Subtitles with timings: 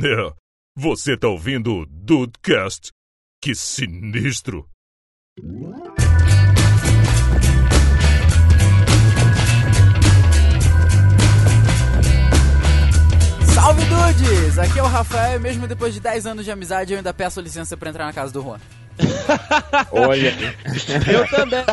[0.00, 0.32] É,
[0.76, 2.92] você tá ouvindo o Dudecast?
[3.42, 4.64] Que sinistro!
[13.52, 14.58] Salve Dudes!
[14.60, 17.40] Aqui é o Rafael e mesmo depois de 10 anos de amizade eu ainda peço
[17.40, 18.60] licença pra entrar na casa do Juan.
[19.90, 20.32] Olha,
[21.12, 21.64] Eu também.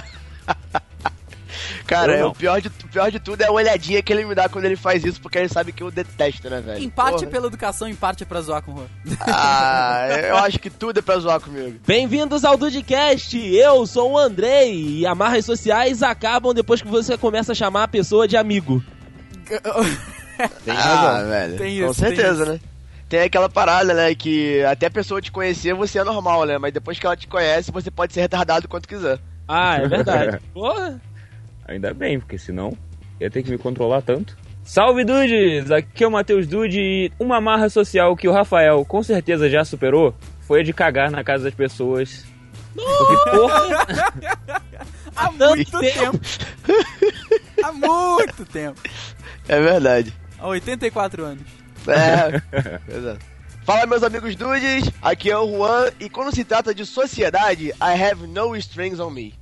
[1.85, 4.35] Cara, é, o, pior de, o pior de tudo é a olhadinha que ele me
[4.35, 6.83] dá quando ele faz isso, porque ele sabe que eu detesto, né, velho?
[6.83, 7.31] Em parte Porra.
[7.31, 9.17] pela educação, em parte pra zoar com o Juan.
[9.21, 11.79] Ah, eu acho que tudo é pra zoar comigo.
[11.85, 13.37] Bem-vindos ao Dudcast.
[13.37, 17.87] Eu sou o Andrei e amarras sociais acabam depois que você começa a chamar a
[17.87, 18.83] pessoa de amigo.
[20.65, 21.29] tem ah, razão.
[21.29, 21.57] velho.
[21.57, 22.51] Tem com isso, tem certeza, isso.
[22.51, 22.59] né?
[23.07, 26.57] Tem aquela parada, né, que até a pessoa te conhecer, você é normal, né?
[26.57, 29.19] Mas depois que ela te conhece, você pode ser retardado quanto quiser.
[29.47, 30.39] Ah, é verdade.
[30.53, 30.99] Porra.
[31.67, 32.77] Ainda bem, porque senão
[33.19, 34.37] ia ter que me controlar tanto.
[34.63, 35.69] Salve Dudes!
[35.71, 39.63] Aqui é o Matheus Dude e uma marra social que o Rafael com certeza já
[39.63, 42.25] superou foi a de cagar na casa das pessoas.
[42.75, 43.87] Porque, porra,
[45.15, 46.19] Há tanto muito tempo.
[46.19, 46.19] tempo.
[47.63, 48.81] Há muito tempo.
[49.47, 50.13] É verdade.
[50.37, 51.43] Há 84 anos.
[51.87, 52.41] É.
[52.93, 53.25] Exato.
[53.63, 58.03] Fala, meus amigos dudes, aqui é o Juan, e quando se trata de sociedade, I
[58.03, 59.33] have no strings on me.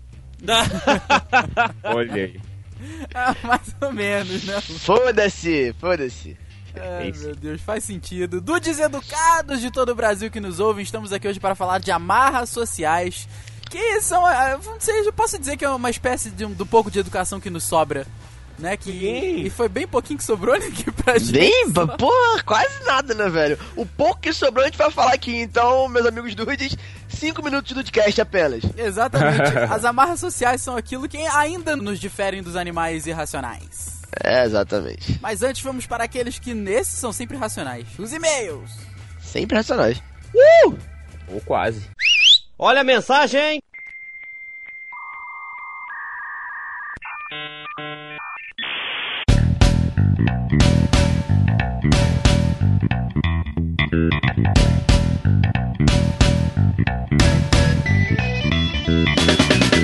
[1.83, 2.39] olha aí.
[3.15, 4.59] Ah, mais ou menos, né?
[4.59, 6.37] Foda-se, foda-se.
[6.75, 7.25] Ai, isso.
[7.25, 8.41] meu Deus, faz sentido.
[8.41, 11.91] Dudes educados de todo o Brasil que nos ouvem, estamos aqui hoje para falar de
[11.91, 13.27] amarras sociais.
[13.69, 16.65] Que são, ah, não sei, eu posso dizer que é uma espécie de um, do
[16.65, 18.05] pouco de educação que nos sobra.
[18.59, 19.41] Né, que, Sim.
[19.43, 21.31] e foi bem pouquinho que sobrou né, aqui pra gente.
[21.33, 23.57] Bem, porra, quase nada, né, velho?
[23.75, 26.77] O pouco que sobrou a gente vai falar aqui, então, meus amigos dudes,
[27.09, 28.63] 5 minutos de podcast apenas.
[28.77, 29.57] Exatamente.
[29.69, 34.01] As amarras sociais são aquilo que ainda nos diferem dos animais irracionais.
[34.23, 35.19] É, exatamente.
[35.21, 37.87] Mas antes vamos para aqueles que nesses são sempre racionais.
[37.97, 38.71] Os e-mails.
[39.19, 40.01] Sempre racionais.
[41.27, 41.89] Ou quase.
[42.57, 43.61] Olha a mensagem.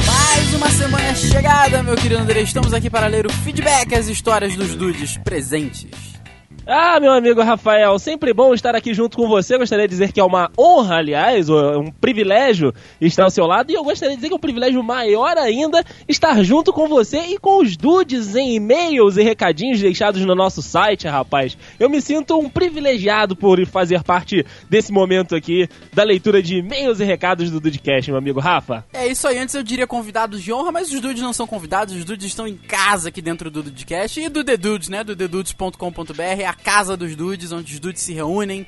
[0.05, 2.41] Mais uma semana chegada, meu querido André.
[2.41, 6.18] Estamos aqui para ler o feedback, as histórias dos dudes presentes.
[6.65, 9.57] Ah, meu amigo Rafael, sempre bom estar aqui junto com você.
[9.57, 13.71] Gostaria de dizer que é uma honra, aliás, é um privilégio estar ao seu lado.
[13.71, 17.19] E eu gostaria de dizer que é um privilégio maior ainda estar junto com você
[17.19, 21.57] e com os dudes em e-mails e recadinhos deixados no nosso site, rapaz.
[21.79, 26.99] Eu me sinto um privilegiado por fazer parte desse momento aqui da leitura de e-mails
[26.99, 28.85] e recados do Dudecast, meu amigo Rafa.
[28.93, 31.95] É isso aí, antes eu diria convidados de honra, mas os dudes não são convidados,
[31.95, 35.03] os dudes estão em casa aqui dentro do Dudecast e do The Dudes, né?
[35.03, 38.65] Do thedudes.com.br, a casa dos dudes, onde os dudes se reúnem,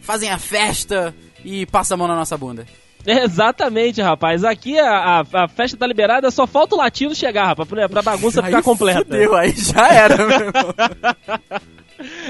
[0.00, 1.14] fazem a festa
[1.44, 2.66] e passam a mão na nossa bunda.
[3.06, 4.44] Exatamente, rapaz.
[4.44, 8.02] Aqui a, a, a festa tá liberada, só falta o latino chegar, rapaz, pra, pra
[8.02, 9.04] bagunça ficar Aí completa.
[9.04, 10.74] Fudeu, aí já era, meu irmão.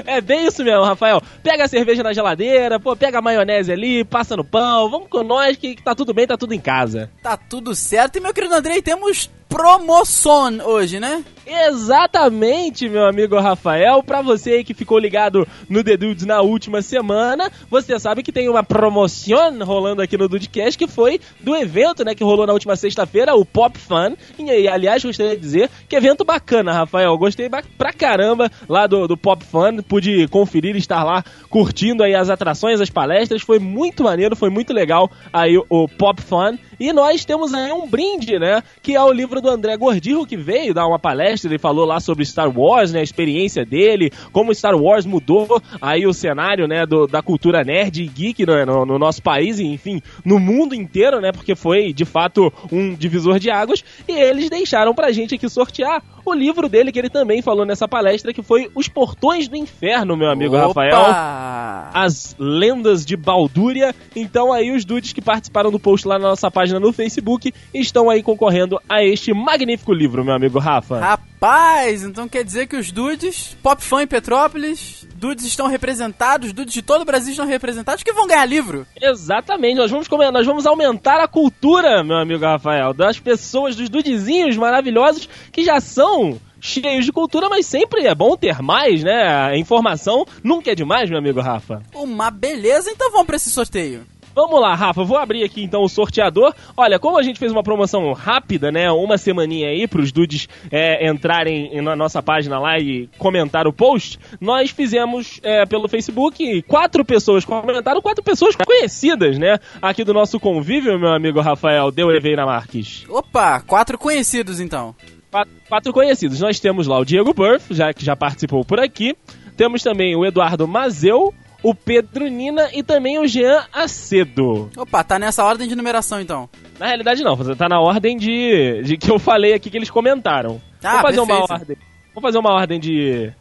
[0.05, 1.21] É bem isso mesmo, Rafael.
[1.43, 5.23] Pega a cerveja na geladeira, pô, pega a maionese ali, passa no pão, vamos com
[5.23, 7.09] nós que, que tá tudo bem, tá tudo em casa.
[7.21, 8.17] Tá tudo certo.
[8.17, 11.25] E meu querido Andrei, temos promoção hoje, né?
[11.45, 14.01] Exatamente, meu amigo Rafael.
[14.01, 18.31] Pra você aí que ficou ligado no The Dudes na última semana, você sabe que
[18.31, 22.53] tem uma promoção rolando aqui no Dudecast que foi do evento, né, que rolou na
[22.53, 24.15] última sexta-feira, o Pop Fun.
[24.39, 27.17] E, aí, aliás, gostaria de dizer que evento bacana, Rafael.
[27.17, 29.60] Gostei pra caramba lá do, do Pop Fun.
[29.87, 33.41] Pude conferir e estar lá curtindo aí as atrações, as palestras.
[33.41, 36.57] Foi muito maneiro, foi muito legal aí o Pop Fun.
[36.81, 38.63] E nós temos aí um brinde, né?
[38.81, 41.47] Que é o livro do André Gordirro, que veio dar uma palestra.
[41.47, 43.01] Ele falou lá sobre Star Wars, né?
[43.01, 46.83] A experiência dele, como Star Wars mudou aí o cenário, né?
[46.87, 50.73] Do, da cultura nerd e geek no, no, no nosso país e, enfim, no mundo
[50.73, 51.31] inteiro, né?
[51.31, 53.83] Porque foi, de fato, um divisor de águas.
[54.07, 57.87] E eles deixaram pra gente aqui sortear o livro dele, que ele também falou nessa
[57.87, 61.91] palestra, que foi Os Portões do Inferno, meu amigo Rafael Opa!
[61.93, 63.93] as lendas de Baldúria.
[64.15, 68.09] Então aí os dudes que participaram do post lá na nossa página no Facebook estão
[68.09, 70.99] aí concorrendo a este magnífico livro, meu amigo Rafa.
[70.99, 76.73] Rapaz, então quer dizer que os dudes, Pop Fã em Petrópolis, dudes estão representados, dudes
[76.73, 78.85] de todo o Brasil estão representados, que vão ganhar livro.
[78.99, 83.89] Exatamente, nós vamos comer, nós vamos aumentar a cultura, meu amigo Rafael, das pessoas, dos
[83.89, 89.27] dudezinhos maravilhosos que já são cheios de cultura, mas sempre é bom ter mais, né?
[89.27, 91.81] A informação nunca é demais, meu amigo Rafa.
[91.93, 94.05] Uma beleza, então vamos pra esse sorteio.
[94.33, 96.53] Vamos lá, Rafa, vou abrir aqui então o sorteador.
[96.75, 98.91] Olha, como a gente fez uma promoção rápida, né?
[98.91, 104.19] Uma semaninha aí pros dudes é, entrarem na nossa página lá e comentar o post,
[104.39, 106.61] nós fizemos é, pelo Facebook.
[106.63, 109.59] Quatro pessoas comentaram, quatro pessoas conhecidas, né?
[109.81, 113.05] Aqui do nosso convívio, meu amigo Rafael Deu Eveira Marques.
[113.09, 114.95] Opa, quatro conhecidos então.
[115.29, 116.39] Quatro, quatro conhecidos.
[116.39, 119.15] Nós temos lá o Diego Burff, já que já participou por aqui.
[119.55, 121.33] Temos também o Eduardo Mazeu,
[121.63, 124.69] o Pedro Nina e também o Jean Acedo.
[124.77, 126.49] Opa, tá nessa ordem de numeração então.
[126.79, 130.59] Na realidade não, tá na ordem de, de que eu falei aqui que eles comentaram.
[130.83, 131.51] Ah, Vamos fazer uma perfeito.
[131.61, 131.77] ordem.
[132.15, 133.31] Vamos fazer uma ordem de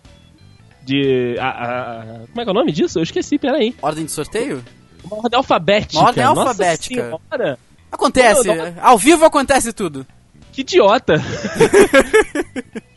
[0.82, 2.98] de a- a- a- como é que é o nome disso?
[2.98, 3.74] Eu esqueci, peraí.
[3.82, 4.62] Ordem de sorteio?
[5.04, 5.98] Uma ordem alfabética.
[5.98, 7.02] Uma ordem Nossa alfabética.
[7.30, 7.58] senhora,
[7.92, 10.06] Acontece, Não, não- ao vivo acontece tudo.
[10.52, 11.14] que idiota.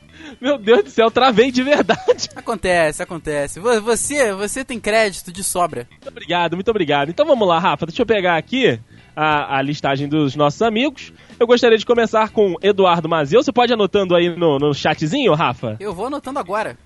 [0.43, 2.29] Meu Deus do céu, travei de verdade.
[2.35, 3.59] Acontece, acontece.
[3.61, 5.87] Vo- Você, você tem crédito de sobra.
[5.89, 7.09] Muito obrigado, muito obrigado.
[7.09, 8.77] Então vamos lá, Rafa, deixa eu pegar aqui
[9.15, 11.13] a, a listagem dos nossos amigos.
[11.39, 13.41] Eu gostaria de começar com Eduardo Mazeu.
[13.41, 15.77] Você pode ir anotando aí no, no chatzinho, Rafa?
[15.79, 16.77] Eu vou anotando agora.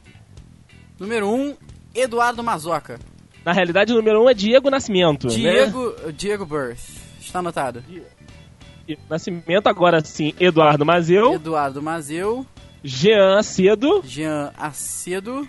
[1.00, 1.56] Número 1, um,
[1.96, 3.00] Eduardo Mazoca.
[3.44, 5.28] Na realidade, o número um é Diego Nascimento.
[5.28, 5.34] né?
[5.34, 6.80] Diego, Diego Birth.
[7.20, 7.84] Está anotado.
[9.10, 12.46] Nascimento, agora sim, Eduardo Mazeu, Eduardo Mazeu,
[12.84, 15.48] Jean Acedo, Jean Acedo,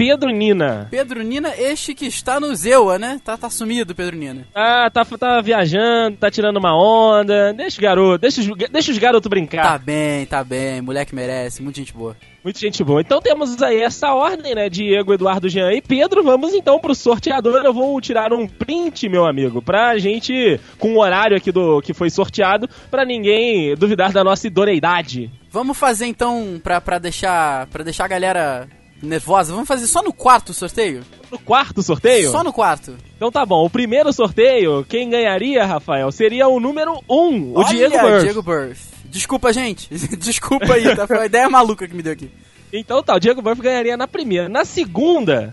[0.00, 0.88] Pedro Nina.
[0.90, 3.20] Pedro Nina, este que está no Zewa, né?
[3.22, 4.46] Tá, tá sumido, Pedro Nina.
[4.54, 7.52] Ah, tá, tá viajando, tá tirando uma onda.
[7.52, 9.62] Deixa o garoto, deixa, os- deixa os garotos brincar.
[9.62, 10.80] Tá bem, tá bem.
[10.80, 12.16] Moleque merece, muita gente boa.
[12.42, 13.02] Muita gente boa.
[13.02, 14.70] Então temos aí essa ordem, né?
[14.70, 16.22] Diego, Eduardo, Jean e Pedro.
[16.24, 17.62] Vamos então pro sorteador.
[17.62, 21.92] Eu vou tirar um print, meu amigo, pra gente, com o horário aqui do que
[21.92, 25.30] foi sorteado, pra ninguém duvidar da nossa idoneidade.
[25.50, 28.66] Vamos fazer então, pra, pra, deixar, pra deixar a galera
[29.02, 31.02] nervosa, vamos fazer só no quarto sorteio?
[31.30, 32.30] No quarto sorteio?
[32.30, 32.96] Só no quarto.
[33.16, 33.64] Então tá bom.
[33.64, 38.24] O primeiro sorteio, quem ganharia, Rafael, seria o número 1, um, o Olha, Diego Burff.
[38.24, 38.82] Diego Burff.
[39.04, 39.88] Desculpa, gente.
[40.16, 41.06] Desculpa aí, tá?
[41.06, 42.30] Foi uma ideia maluca que me deu aqui.
[42.72, 44.48] Então tá, o Diego Burff ganharia na primeira.
[44.48, 45.52] Na segunda,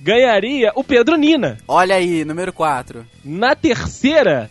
[0.00, 1.58] ganharia o Pedro Nina.
[1.68, 3.06] Olha aí, número 4.
[3.24, 4.50] Na terceira,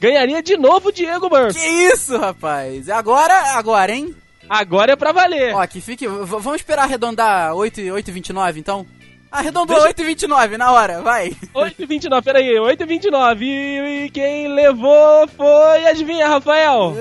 [0.00, 1.58] ganharia de novo o Diego Burff.
[1.58, 2.88] Que isso, rapaz?
[2.88, 4.14] Agora, agora, hein?
[4.48, 5.54] Agora é pra valer.
[5.54, 6.06] Ó, que fique.
[6.06, 8.86] vamos esperar arredondar 8 e 8 e 29, então?
[9.30, 11.30] Arredondou Deixa- 8 e 29, na hora, vai.
[11.52, 13.42] 8h29, peraí, 8h29.
[13.42, 15.86] E, e quem levou foi.
[15.86, 16.94] Adivinha, Rafael?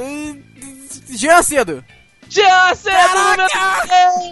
[1.10, 1.84] Jean Cedo.
[2.36, 4.32] Já cedo número três!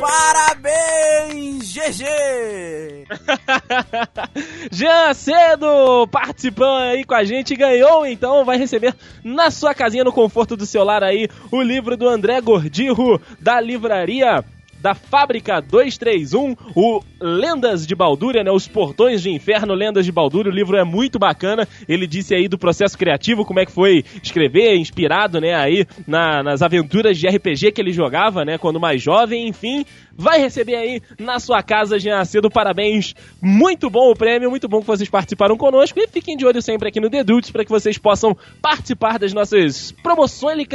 [0.00, 3.06] Parabéns, GG!
[4.72, 10.12] Jean Cedo participando aí com a gente, ganhou então, vai receber na sua casinha, no
[10.12, 14.44] conforto do seu lar aí, o livro do André Gordirro, da livraria
[14.80, 18.50] da Fábrica 231, o Lendas de Baldúria, né?
[18.50, 20.52] Os Portões de Inferno, Lendas de Baldúria.
[20.52, 21.66] O livro é muito bacana.
[21.88, 25.54] Ele disse aí do processo criativo, como é que foi escrever, inspirado, né?
[25.54, 28.56] Aí na- nas aventuras de RPG que ele jogava, né?
[28.58, 29.84] Quando mais jovem, enfim.
[30.20, 32.50] Vai receber aí na sua casa, Jean Cedo.
[32.50, 33.14] Parabéns.
[33.40, 36.00] Muito bom o prêmio, muito bom que vocês participaram conosco.
[36.00, 39.32] E fiquem de olho sempre aqui no The Dudes para que vocês possam participar das
[39.32, 40.66] nossas promoções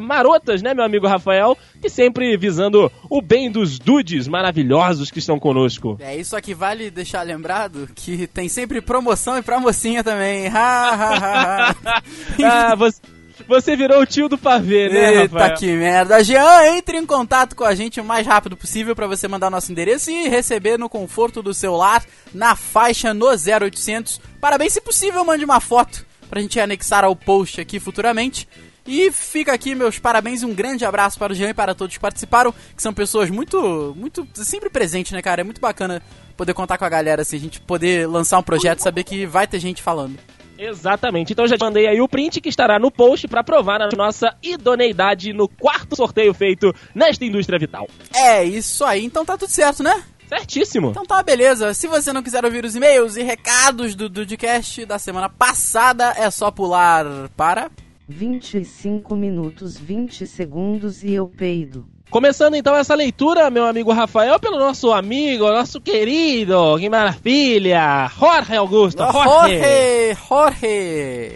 [0.00, 1.58] marotas, né, meu amigo Rafael?
[1.82, 5.96] E sempre visando o bem dos dudes maravilhosos que estão conosco.
[6.00, 10.46] É, isso aqui vale deixar lembrado que tem sempre promoção e pra mocinha também.
[10.46, 12.02] Ha, ha, ha, ha.
[12.70, 13.00] ah, você,
[13.46, 15.56] você virou o tio do pavê, né, Eita, Rafael?
[15.56, 16.22] que merda.
[16.22, 19.70] Jean, entre em contato com a gente o mais rápido possível para você mandar nosso
[19.70, 24.20] endereço e receber no conforto do seu lar, na faixa no 0800.
[24.40, 28.48] Parabéns, se possível, mande uma foto pra gente anexar ao post aqui futuramente.
[28.86, 31.94] E fica aqui meus parabéns e um grande abraço para o Jean e para todos
[31.94, 35.42] que participaram, que são pessoas muito, muito, sempre presentes, né, cara?
[35.42, 36.02] É muito bacana
[36.36, 39.24] poder contar com a galera, assim, a gente poder lançar um projeto e saber que
[39.24, 40.18] vai ter gente falando.
[40.58, 41.32] Exatamente.
[41.32, 44.36] Então já te mandei aí o print que estará no post para provar a nossa
[44.42, 47.88] idoneidade no quarto sorteio feito nesta indústria vital.
[48.14, 50.02] É isso aí, então tá tudo certo, né?
[50.28, 50.90] Certíssimo.
[50.90, 51.74] Então tá, beleza.
[51.74, 56.30] Se você não quiser ouvir os e-mails e recados do Dudcast da semana passada, é
[56.30, 57.04] só pular
[57.36, 57.70] para.
[58.08, 61.86] 25 minutos 20 segundos e eu peido.
[62.12, 68.54] Começando então essa leitura, meu amigo Rafael, pelo nosso amigo, nosso querido, que maravilha, Jorge
[68.54, 70.18] Augusto, Jorge, Jorge!
[70.28, 71.32] Jorge!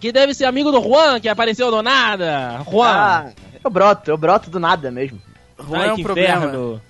[0.00, 2.62] que deve ser amigo do Juan, que apareceu do nada.
[2.70, 5.20] Juan, Ah, eu broto, eu broto do nada mesmo.
[5.58, 6.36] Juan ai é um que problema.
[6.46, 6.80] inferno.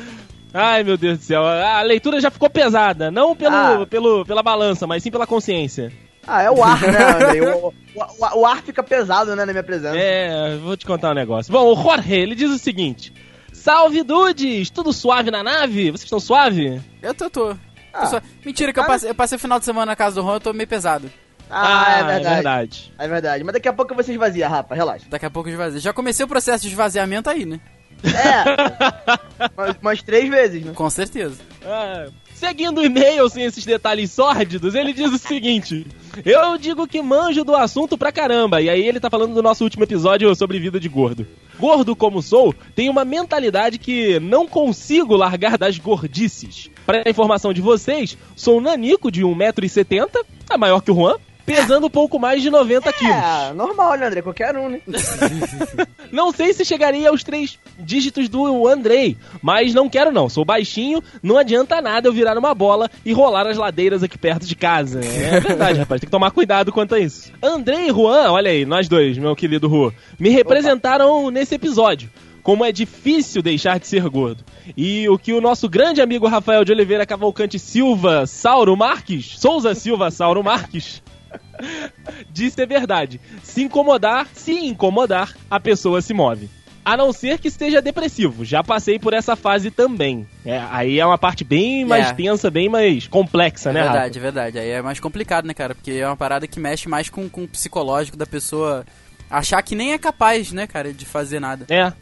[0.55, 3.87] Ai meu Deus do céu, a leitura já ficou pesada, não pelo, Ah.
[3.89, 5.91] pelo, pela balança, mas sim pela consciência.
[6.27, 6.99] Ah, é o ar, né?
[7.95, 9.95] O, o- o- ar fica pesado, né, na minha presença.
[9.99, 11.53] É, vou te contar um negócio.
[11.53, 13.13] Bom, o Jorge, ele diz o seguinte:
[13.53, 15.91] Salve dudes, tudo suave na nave?
[15.91, 16.81] Vocês estão suave?
[17.03, 17.55] Eu tô, tô.
[17.93, 20.27] Ah, Só- Mentira que eu passei, eu passei o final de semana na casa do
[20.27, 21.11] Juan, eu tô meio pesado.
[21.51, 22.35] ah, é é verdade.
[22.35, 22.93] verdade.
[22.99, 23.45] É verdade.
[23.45, 25.05] Mas daqui a pouco você esvazia, Rafa, relaxa.
[25.11, 25.81] Daqui a pouco eu esvazio.
[25.81, 27.61] Já comecei o processo de esvaziamento aí, né?
[28.05, 29.49] É.
[29.57, 30.73] umas, umas três vezes, né?
[30.75, 31.37] Com certeza.
[31.65, 32.07] Ah,
[32.43, 35.87] seguindo o e-mail sem esses detalhes sórdidos, ele diz o seguinte:
[36.25, 38.61] Eu digo que manjo do assunto pra caramba.
[38.61, 41.25] E aí ele tá falando do nosso último episódio sobre vida de gordo.
[41.57, 46.69] Gordo como sou, tenho uma mentalidade que não consigo largar das gordices.
[46.85, 51.87] Pra informação de vocês, sou um nanico de 1,70m, é maior que o Juan, pesando
[51.87, 53.15] um pouco mais de 90 quilos.
[53.15, 54.23] É, normal, né, André?
[54.23, 54.81] Qualquer um, né?
[56.11, 60.29] Não sei se chegaria aos três dígitos do Andrei, mas não quero não.
[60.29, 64.47] Sou baixinho, não adianta nada eu virar uma bola e rolar as ladeiras aqui perto
[64.47, 65.01] de casa.
[65.03, 67.33] É verdade, rapaz, tem que tomar cuidado quanto a isso.
[67.43, 72.11] Andrei e Juan, olha aí, nós dois, meu querido Ru, me representaram nesse episódio.
[72.43, 74.45] Como é difícil deixar de ser gordo.
[74.77, 79.75] E o que o nosso grande amigo Rafael de Oliveira Cavalcante Silva Sauro Marques, Souza
[79.75, 81.03] Silva Sauro Marques,
[82.31, 83.21] disse é verdade.
[83.43, 86.49] Se incomodar, se incomodar, a pessoa se move.
[86.85, 88.45] A não ser que esteja depressivo.
[88.45, 90.27] Já passei por essa fase também.
[90.45, 92.13] É, aí é uma parte bem mais É.
[92.13, 93.93] tensa, bem mais complexa, É né, Rafa?
[93.93, 94.59] verdade, é verdade.
[94.59, 95.77] Aí é mais complicado, né, cara?
[95.77, 98.85] Porque é uma parada que mexe mais com, com o psicológico da pessoa
[99.31, 101.67] achar que nem é capaz, né, cara, de fazer nada.
[101.73, 101.93] É,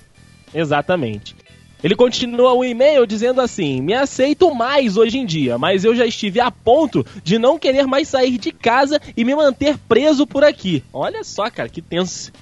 [0.54, 1.36] exatamente.
[1.82, 6.06] Ele continua o e-mail dizendo assim: Me aceito mais hoje em dia, mas eu já
[6.06, 10.44] estive a ponto de não querer mais sair de casa e me manter preso por
[10.44, 10.84] aqui.
[10.92, 12.32] Olha só, cara, que tenso.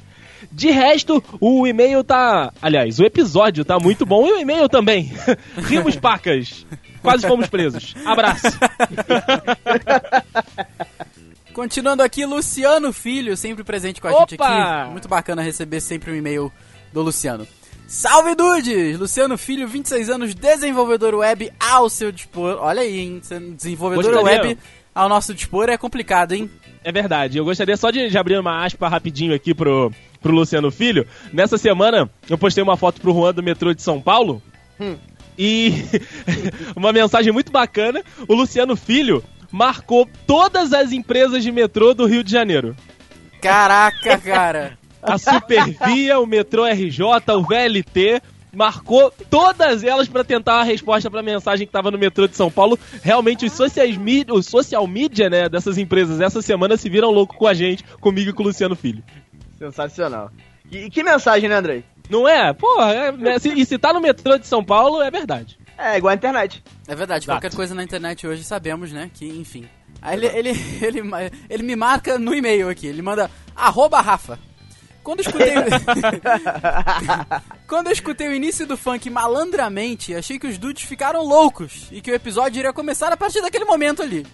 [0.52, 2.52] De resto, o e-mail tá.
[2.62, 5.12] Aliás, o episódio tá muito bom e o e-mail também.
[5.56, 6.64] Rimos pacas.
[7.02, 7.94] Quase fomos presos.
[8.04, 8.46] Abraço.
[11.52, 14.20] Continuando aqui, Luciano Filho, sempre presente com a Opa!
[14.30, 14.90] gente aqui.
[14.90, 16.52] Muito bacana receber sempre um e-mail
[16.92, 17.46] do Luciano.
[17.88, 18.98] Salve Dudes!
[18.98, 22.58] Luciano Filho, 26 anos, desenvolvedor web ao seu dispor.
[22.60, 23.22] Olha aí, hein?
[23.56, 24.42] Desenvolvedor Gostaria.
[24.42, 24.58] web
[24.94, 26.50] ao nosso dispor é complicado, hein?
[26.84, 27.38] É verdade.
[27.38, 29.90] Eu gostaria só de, de abrir uma aspa rapidinho aqui pro,
[30.20, 31.06] pro Luciano Filho.
[31.32, 34.42] Nessa semana, eu postei uma foto pro Juan do metrô de São Paulo.
[35.38, 35.72] E
[36.76, 38.02] uma mensagem muito bacana.
[38.28, 42.76] O Luciano Filho marcou todas as empresas de metrô do Rio de Janeiro.
[43.40, 44.78] Caraca, cara.
[45.08, 47.02] A Supervia, o Metrô RJ,
[47.36, 48.20] o VLT.
[48.50, 52.50] Marcou todas elas pra tentar uma resposta pra mensagem que tava no metrô de São
[52.50, 52.78] Paulo.
[53.02, 57.36] Realmente, os, sociais mídia, os social media né, dessas empresas essa semana se viram louco
[57.36, 59.02] com a gente, comigo e com o Luciano Filho.
[59.58, 60.30] Sensacional.
[60.70, 61.84] E, e que mensagem, né, Andrei?
[62.08, 62.52] Não é?
[62.54, 65.58] Porra, é, né, se- e se tá no metrô de São Paulo, é verdade.
[65.76, 66.62] É, igual a internet.
[66.88, 67.38] É verdade, Exato.
[67.40, 69.10] qualquer coisa na internet hoje sabemos, né?
[69.12, 69.66] Que, enfim.
[70.00, 70.50] Aí ele, ele,
[70.80, 71.02] ele,
[71.50, 74.38] ele me marca no e-mail aqui, ele manda arroba Rafa.
[75.08, 75.54] Quando eu escutei.
[77.66, 82.02] Quando eu escutei o início do funk malandramente, achei que os dudes ficaram loucos e
[82.02, 84.26] que o episódio iria começar a partir daquele momento ali.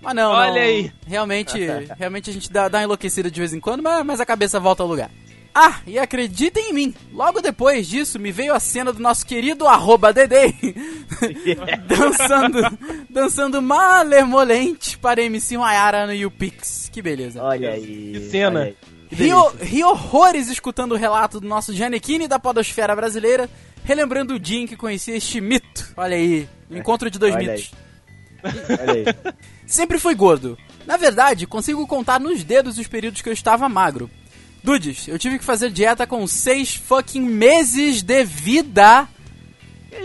[0.00, 0.60] Mas não, Olha não.
[0.60, 0.90] aí.
[1.06, 1.58] Realmente,
[1.98, 4.58] realmente a gente dá, dá uma enlouquecida de vez em quando, mas, mas a cabeça
[4.58, 5.10] volta ao lugar.
[5.54, 9.68] Ah, e acreditem em mim, logo depois disso me veio a cena do nosso querido
[9.68, 10.54] arroba Dedei
[11.86, 12.78] dançando,
[13.10, 16.88] dançando malemolente para MC Maiara no YouPix.
[16.90, 17.42] Que beleza.
[17.42, 18.12] Olha aí.
[18.14, 18.60] Que cena.
[18.60, 18.91] olha aí.
[19.12, 19.64] Que Ri, delícia.
[19.64, 23.48] ri horrores escutando o relato do nosso Giannichini da podosfera brasileira,
[23.84, 25.92] relembrando o dia em que conheci este mito.
[25.96, 27.72] Olha aí, o encontro de dois Olha mitos.
[28.42, 29.34] Olha aí.
[29.66, 30.56] Sempre fui gordo.
[30.86, 34.10] Na verdade, consigo contar nos dedos os períodos que eu estava magro.
[34.64, 39.06] Dudes, eu tive que fazer dieta com seis fucking meses de vida.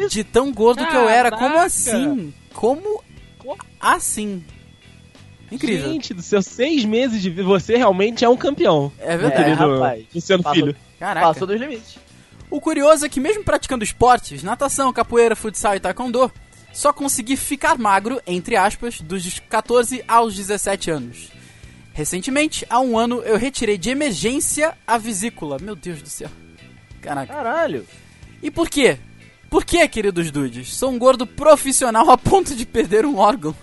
[0.09, 1.31] De tão gordo que eu era.
[1.31, 1.65] Como Caraca!
[1.65, 2.33] assim?
[2.53, 3.01] Como
[3.79, 4.43] assim?
[5.51, 5.91] Incrível.
[5.91, 8.91] Gente, dos seus seis meses de vida, você realmente é um campeão.
[8.99, 9.51] É verdade.
[9.51, 10.05] É, rapaz.
[10.13, 10.75] Luciano Passou- Filho.
[10.99, 11.27] Caraca.
[11.27, 11.97] Passou dos limites.
[12.49, 16.31] O curioso é que mesmo praticando esportes, natação, capoeira, futsal e taekwondo,
[16.73, 21.29] só consegui ficar magro, entre aspas, dos 14 aos 17 anos.
[21.93, 25.57] Recentemente, há um ano, eu retirei de emergência a vesícula.
[25.59, 26.29] Meu Deus do céu.
[27.01, 27.33] Caraca.
[27.33, 27.85] Caralho.
[28.41, 28.97] E por quê?
[29.49, 30.73] Por quê, queridos dudes?
[30.75, 33.55] Sou um gordo profissional a ponto de perder um órgão.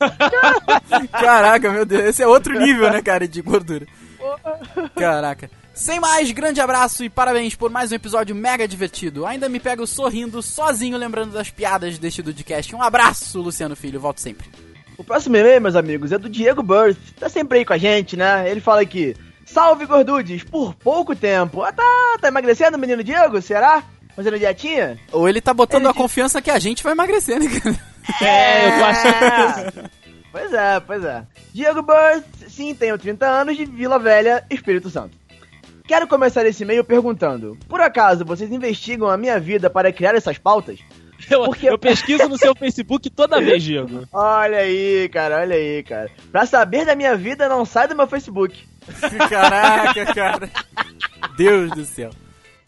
[1.12, 2.04] Caraca, meu Deus.
[2.04, 3.86] Esse é outro nível, né, cara, de gordura.
[4.96, 5.50] Caraca.
[5.74, 9.26] Sem mais, grande abraço e parabéns por mais um episódio mega divertido.
[9.26, 12.74] Ainda me pego sorrindo, sozinho, lembrando das piadas deste Dudecast.
[12.76, 13.98] Um abraço, Luciano Filho.
[13.98, 14.46] Volto sempre.
[14.96, 16.96] O próximo e-mail, meus amigos, é do Diego Birth.
[17.18, 18.48] Tá sempre aí com a gente, né?
[18.48, 21.62] Ele fala aqui: Salve gordudes, por pouco tempo.
[21.62, 21.82] Ah, tá,
[22.20, 23.42] tá emagrecendo, menino Diego?
[23.42, 23.82] Será?
[24.14, 24.96] Fazendo dietinha?
[25.10, 27.76] Ou ele tá botando Ele a disse- confiança que a gente vai emagrecer, né, cara?
[28.22, 29.90] É, eu tô achando.
[30.32, 31.22] Pois é, pois é.
[31.52, 35.16] Diego Birth, sim, tenho 30 anos de Vila Velha, Espírito Santo.
[35.86, 40.38] Quero começar esse e-mail perguntando: Por acaso vocês investigam a minha vida para criar essas
[40.38, 40.78] pautas?
[41.30, 44.06] Eu, Porque- eu pesquiso no seu Facebook toda vez, Diego.
[44.12, 46.10] Olha aí, cara, olha aí, cara.
[46.30, 48.62] Pra saber da minha vida, não sai do meu Facebook.
[49.30, 50.50] Caraca, cara.
[51.36, 52.10] Deus do céu.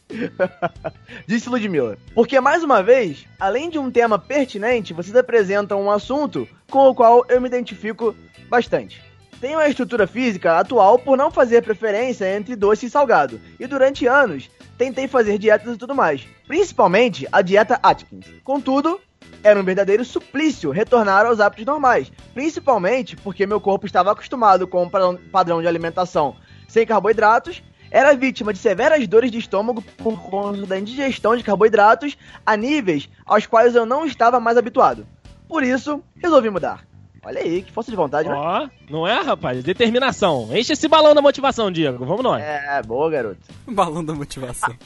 [1.26, 1.98] Disse Ludmilla.
[2.14, 6.94] Porque, mais uma vez, além de um tema pertinente, vocês apresentam um assunto com o
[6.94, 8.14] qual eu me identifico
[8.48, 9.02] bastante.
[9.40, 14.06] Tenho a estrutura física atual por não fazer preferência entre doce e salgado, e durante
[14.06, 18.26] anos tentei fazer dietas e tudo mais, principalmente a dieta Atkins.
[18.42, 19.00] Contudo,
[19.42, 24.84] era um verdadeiro suplício retornar aos hábitos normais, principalmente porque meu corpo estava acostumado com
[24.84, 24.90] um
[25.30, 26.36] padrão- de alimentação
[26.66, 27.62] sem carboidratos
[27.96, 33.08] era vítima de severas dores de estômago por conta da indigestão de carboidratos a níveis
[33.24, 35.06] aos quais eu não estava mais habituado.
[35.48, 36.86] Por isso, resolvi mudar.
[37.24, 38.34] Olha aí, que força de vontade, né?
[38.36, 39.64] Ó, não é, rapaz?
[39.64, 40.46] Determinação.
[40.52, 42.04] Enche esse balão da motivação, Diego.
[42.04, 42.42] Vamos nós.
[42.42, 43.40] É, boa, garoto.
[43.66, 44.76] Balão da motivação.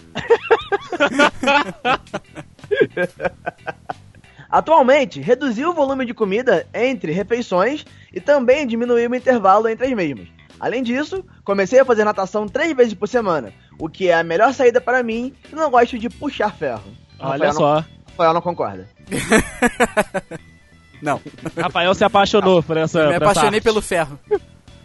[4.49, 9.93] Atualmente, reduzi o volume de comida entre refeições e também diminuí o intervalo entre as
[9.93, 10.40] mesmas.
[10.61, 14.53] Além disso, comecei a fazer natação três vezes por semana, o que é a melhor
[14.53, 16.85] saída para mim e não gosto de puxar ferro.
[17.19, 17.75] Olha Rafael só.
[17.77, 18.89] Não, Rafael não concorda.
[21.03, 21.19] Não,
[21.57, 23.07] Rafael se apaixonou por essa.
[23.07, 23.65] me essa apaixonei arte.
[23.65, 24.19] pelo ferro.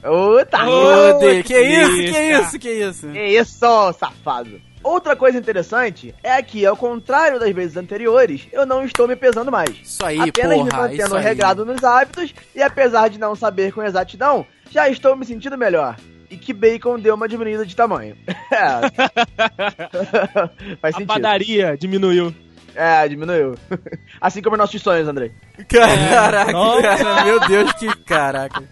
[0.01, 3.07] Ô, tá Meu Deus, que isso, que isso, que isso.
[3.09, 4.61] Que isso, safado.
[4.83, 9.51] Outra coisa interessante é que, ao contrário das vezes anteriores, eu não estou me pesando
[9.51, 9.71] mais.
[9.81, 13.73] Isso aí, Apenas me porra, isso mantendo regrado nos hábitos e apesar de não saber
[13.73, 15.95] com exatidão, já estou me sentindo melhor.
[16.29, 18.15] E que bacon deu uma diminuída de tamanho.
[18.51, 18.79] É.
[20.79, 21.07] Faz A sentido.
[21.07, 22.33] padaria diminuiu.
[22.75, 23.55] É, diminuiu.
[24.21, 25.31] Assim como nossos sonhos, Andrei.
[25.67, 26.81] Caraca, Nossa.
[26.81, 28.63] cara, meu Deus, que caraca.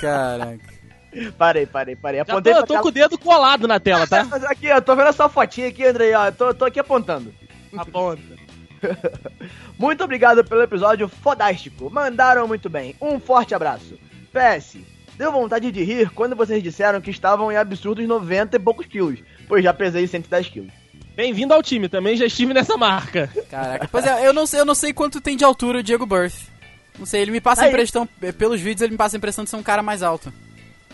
[0.00, 0.74] Caraca.
[1.38, 2.18] Parei, parei, parei.
[2.20, 2.82] Já tô, Apontei eu tô tela.
[2.82, 4.24] com o dedo colado na tela, tá?
[4.24, 6.30] Mas aqui, ó, tô vendo a sua fotinha aqui, Andrei, ó.
[6.30, 7.32] Tô, tô aqui apontando.
[7.76, 8.22] Aponta.
[9.78, 11.90] Muito obrigado pelo episódio fodástico.
[11.90, 12.94] Mandaram muito bem.
[13.00, 13.98] Um forte abraço.
[14.34, 14.78] PS.
[15.16, 19.20] Deu vontade de rir quando vocês disseram que estavam em absurdos 90 e poucos quilos,
[19.46, 20.72] pois já pesei 110 quilos.
[21.14, 23.30] Bem-vindo ao time, também já estive nessa marca.
[23.48, 23.88] Caraca.
[23.90, 26.48] Pois é, eu não sei, eu não sei quanto tem de altura o Diego Birth.
[26.98, 29.44] Não sei, ele me passa a impressão, eh, pelos vídeos, ele me passa a impressão
[29.44, 30.32] de ser um cara mais alto.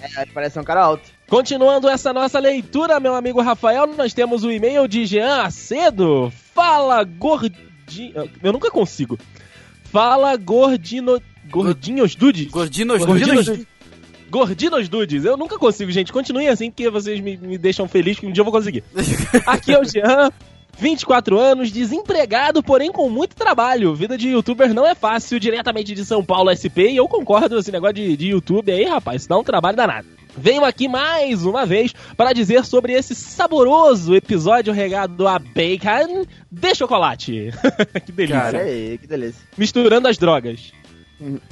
[0.00, 1.10] É, ele parece ser um cara alto.
[1.26, 6.30] Continuando essa nossa leitura, meu amigo Rafael, nós temos o e-mail de Jean Acedo.
[6.54, 8.30] Fala, gordinho.
[8.42, 9.18] Eu nunca consigo.
[9.84, 11.20] Fala, gordino.
[11.50, 12.50] Gordinhos dudes?
[12.50, 13.66] Gordinos, Gordinos gordinos.
[14.30, 15.24] Gordinos dudes.
[15.24, 16.12] Eu nunca consigo, gente.
[16.12, 18.84] Continuem assim, porque vocês me, me deixam feliz que um dia eu vou conseguir.
[19.44, 20.30] Aqui é o Jean.
[20.78, 23.94] 24 anos, desempregado, porém com muito trabalho.
[23.94, 27.70] Vida de youtuber não é fácil, diretamente de São Paulo SP, e eu concordo esse
[27.70, 30.08] negócio de, de YouTube aí, rapaz, isso dá um trabalho danado.
[30.36, 36.74] Venho aqui mais uma vez para dizer sobre esse saboroso episódio regado a bacon de
[36.74, 37.50] chocolate.
[38.06, 38.40] que delícia.
[38.40, 38.58] Cara.
[38.60, 39.42] Aí, que delícia.
[39.58, 40.72] Misturando as drogas.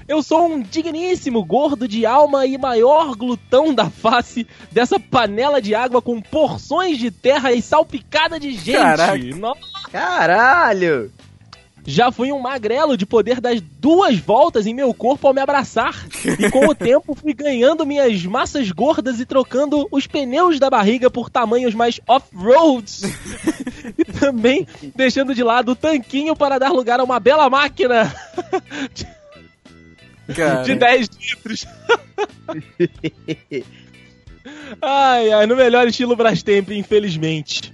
[0.07, 5.75] Eu sou um digníssimo gordo de alma e maior glutão da face dessa panela de
[5.75, 8.73] água com porções de terra e salpicada de gente.
[8.73, 9.19] Caraca.
[9.91, 11.13] Caralho!
[11.87, 16.07] Já fui um magrelo de poder dar duas voltas em meu corpo ao me abraçar.
[16.39, 21.11] E com o tempo fui ganhando minhas massas gordas e trocando os pneus da barriga
[21.11, 23.05] por tamanhos mais off-roads.
[23.97, 28.15] e também deixando de lado o tanquinho para dar lugar a uma bela máquina
[30.35, 30.63] Cara.
[30.63, 31.67] de 10 litros.
[34.81, 37.73] ai, ai, no melhor estilo Brastemp, infelizmente.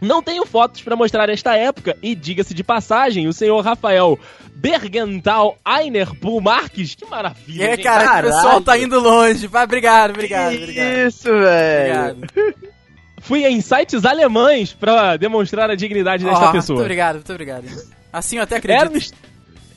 [0.00, 4.18] Não tenho fotos para mostrar esta época, e diga-se de passagem, o senhor Rafael
[4.54, 7.82] Bergental Einerpool Marques, que maravilha, É, gente.
[7.84, 8.28] cara, o Caralho.
[8.34, 9.46] pessoal tá indo longe.
[9.46, 11.06] Vai, obrigado, obrigado, obrigado.
[11.06, 12.16] Isso, velho.
[13.20, 16.76] Fui em sites alemães para demonstrar a dignidade desta Ó, pessoa.
[16.76, 17.64] Muito obrigado, muito obrigado.
[18.12, 18.96] Assim eu até acredito.
[18.96, 19.14] est-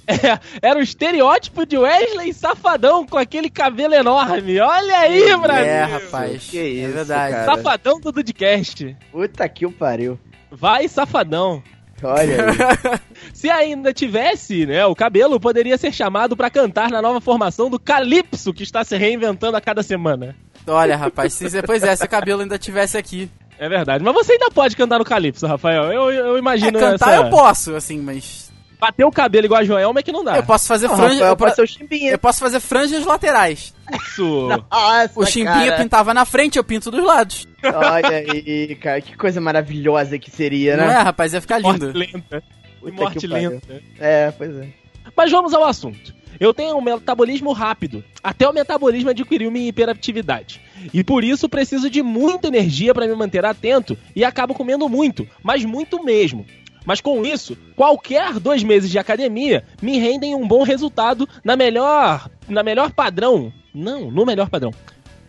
[0.08, 4.60] é, era um estereótipo de Wesley safadão com aquele cabelo enorme.
[4.60, 5.66] Olha aí, Brasil!
[5.66, 6.48] É, rapaz.
[6.50, 7.34] Que é isso, verdade.
[7.34, 7.46] cara.
[7.56, 8.96] Safadão do Dudcast.
[9.12, 10.20] Puta que o pariu.
[10.50, 11.62] Vai, safadão.
[12.02, 13.00] Olha aí.
[13.34, 17.80] Se ainda tivesse, né, o cabelo poderia ser chamado pra cantar na nova formação do
[17.80, 20.36] Calypso, que está se reinventando a cada semana.
[20.68, 23.30] Olha, rapaz, se, pois é, se o cabelo ainda tivesse aqui.
[23.60, 24.04] É verdade.
[24.04, 25.92] Mas você ainda pode cantar no Calypso, Rafael.
[25.92, 27.24] Eu, eu É, imagino cantar essa...
[27.26, 28.47] eu posso, assim, mas.
[28.80, 30.36] Bater o cabelo igual a Joelma é que não dá.
[30.38, 31.14] Eu posso fazer Não, franja.
[31.14, 32.12] Rafael Eu, pode po- ser o Chimbinha.
[32.12, 33.74] eu posso fazer franjas laterais.
[33.92, 34.48] Isso.
[34.72, 35.78] Nossa, O Chimbinha cara.
[35.84, 37.48] pintava na frente, eu pinto dos lados.
[37.64, 39.02] Olha aí, cara.
[39.02, 40.94] Que coisa maravilhosa que seria, Não é, né?
[41.02, 41.34] rapaz?
[41.34, 41.98] Ia ficar Morte lindo.
[41.98, 42.44] lenta.
[42.80, 43.50] Puta morte que pariu.
[43.52, 43.82] lenta.
[44.00, 44.68] É, pois é.
[45.16, 46.14] Mas vamos ao assunto.
[46.40, 48.04] Eu tenho um metabolismo rápido.
[48.24, 50.62] Até o metabolismo adquiriu minha hiperatividade.
[50.94, 55.28] E por isso preciso de muita energia para me manter atento e acabo comendo muito,
[55.42, 56.46] mas muito mesmo.
[56.88, 62.30] Mas com isso, qualquer dois meses de academia me rendem um bom resultado na melhor,
[62.48, 63.52] na melhor padrão.
[63.76, 64.72] Não, no melhor padrão.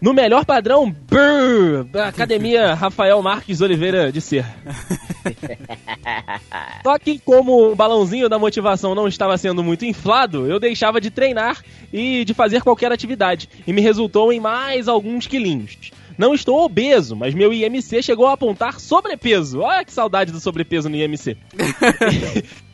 [0.01, 4.47] No melhor padrão, brrr, da Academia Rafael Marques Oliveira de Ser.
[6.85, 11.11] Só que como o balãozinho da motivação não estava sendo muito inflado, eu deixava de
[11.11, 11.61] treinar
[11.93, 13.49] e de fazer qualquer atividade.
[13.67, 15.91] E me resultou em mais alguns quilinhos.
[16.19, 19.61] Não estou obeso, mas meu IMC chegou a apontar sobrepeso.
[19.61, 21.37] Olha que saudade do sobrepeso no IMC.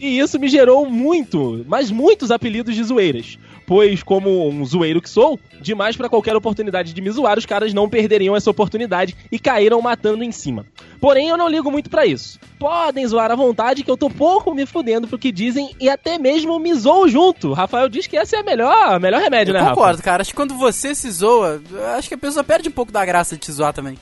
[0.00, 3.38] E isso me gerou muito, mas muitos apelidos de zoeiras.
[3.66, 7.72] Pois, como um zoeiro que sou, demais para qualquer oportunidade de me zoar, os caras
[7.74, 10.64] não perderiam essa oportunidade e caíram matando em cima.
[11.00, 12.40] Porém, eu não ligo muito para isso.
[12.58, 16.18] Podem zoar à vontade que eu tô pouco me fudendo pro que dizem e até
[16.18, 17.52] mesmo me zoo junto.
[17.52, 20.02] Rafael diz que esse é a melhor, melhor remédio, Eu né, concordo, Rafa?
[20.02, 20.22] cara.
[20.22, 21.62] Acho que quando você se zoa,
[21.96, 23.96] acho que a pessoa perde um pouco da graça de te zoar também.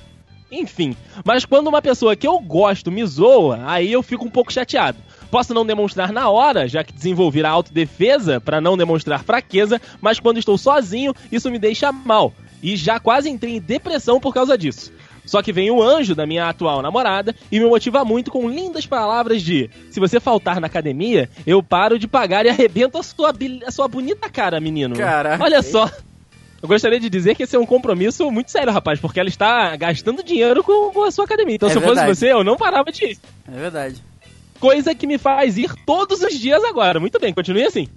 [0.50, 4.50] Enfim, mas quando uma pessoa que eu gosto me zoa, aí eu fico um pouco
[4.50, 4.96] chateado.
[5.30, 10.18] Posso não demonstrar na hora, já que desenvolvi a autodefesa para não demonstrar fraqueza, mas
[10.18, 12.32] quando estou sozinho, isso me deixa mal.
[12.62, 14.92] E já quase entrei em depressão por causa disso.
[15.28, 18.86] Só que vem o anjo da minha atual namorada e me motiva muito com lindas
[18.86, 23.34] palavras de: se você faltar na academia, eu paro de pagar e arrebento a sua,
[23.66, 24.96] a sua bonita cara, menino.
[24.96, 25.44] Caraca.
[25.44, 25.90] Olha só.
[26.60, 29.76] Eu gostaria de dizer que esse é um compromisso muito sério, rapaz, porque ela está
[29.76, 31.54] gastando dinheiro com, a sua academia.
[31.54, 33.18] Então, É se eu fosse você, eu não parava de ir.
[33.46, 34.02] É verdade.
[34.60, 36.98] Coisa que me faz ir todos os dias agora.
[37.00, 37.88] Muito bem, continue assim.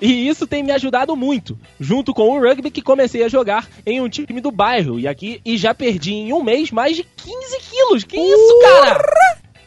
[0.00, 4.00] E isso tem me ajudado muito, junto com o rugby que comecei a jogar em
[4.00, 4.98] um time do bairro.
[4.98, 8.04] E aqui e já perdi em um mês mais de 15 quilos.
[8.04, 9.04] Que isso, cara?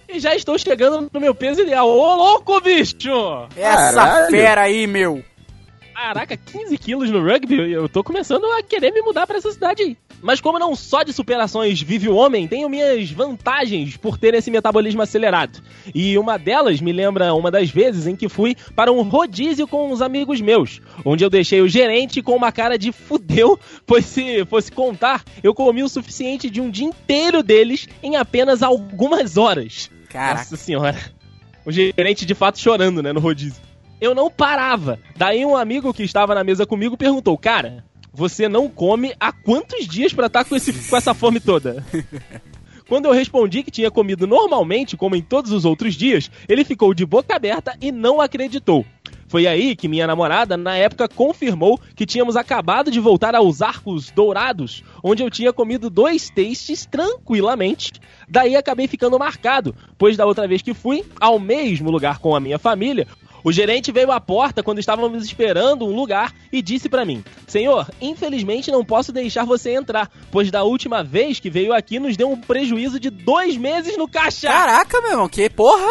[0.10, 1.88] E já estou chegando no meu peso ideal.
[1.88, 3.10] Ô, louco, bicho!
[3.56, 4.32] Essa Caralho.
[4.32, 5.24] fera aí, meu.
[6.00, 7.74] Caraca, 15 quilos no rugby?
[7.74, 9.98] Eu tô começando a querer me mudar pra essa cidade aí.
[10.22, 14.50] Mas como não só de superações vive o homem, tenho minhas vantagens por ter esse
[14.50, 15.62] metabolismo acelerado.
[15.94, 19.92] E uma delas me lembra uma das vezes em que fui para um rodízio com
[19.92, 24.46] uns amigos meus, onde eu deixei o gerente com uma cara de fudeu, pois se
[24.46, 29.92] fosse contar, eu comi o suficiente de um dia inteiro deles em apenas algumas horas.
[30.08, 30.40] Caraca.
[30.40, 30.98] Nossa senhora.
[31.66, 33.69] O gerente de fato chorando, né, no rodízio.
[34.00, 35.00] Eu não parava.
[35.16, 37.84] Daí um amigo que estava na mesa comigo perguntou: Cara,
[38.14, 41.86] você não come há quantos dias pra estar com, esse, com essa fome toda?
[42.88, 46.92] Quando eu respondi que tinha comido normalmente, como em todos os outros dias, ele ficou
[46.92, 48.84] de boca aberta e não acreditou.
[49.28, 54.10] Foi aí que minha namorada, na época, confirmou que tínhamos acabado de voltar aos Arcos
[54.10, 57.94] Dourados, onde eu tinha comido dois tastes tranquilamente.
[58.28, 62.40] Daí acabei ficando marcado, pois da outra vez que fui, ao mesmo lugar com a
[62.40, 63.08] minha família,
[63.44, 67.88] o gerente veio à porta quando estávamos esperando um lugar e disse pra mim: Senhor,
[68.02, 72.30] infelizmente não posso deixar você entrar, pois da última vez que veio aqui nos deu
[72.30, 74.48] um prejuízo de dois meses no caixa.
[74.48, 75.88] Caraca, meu irmão, que porra!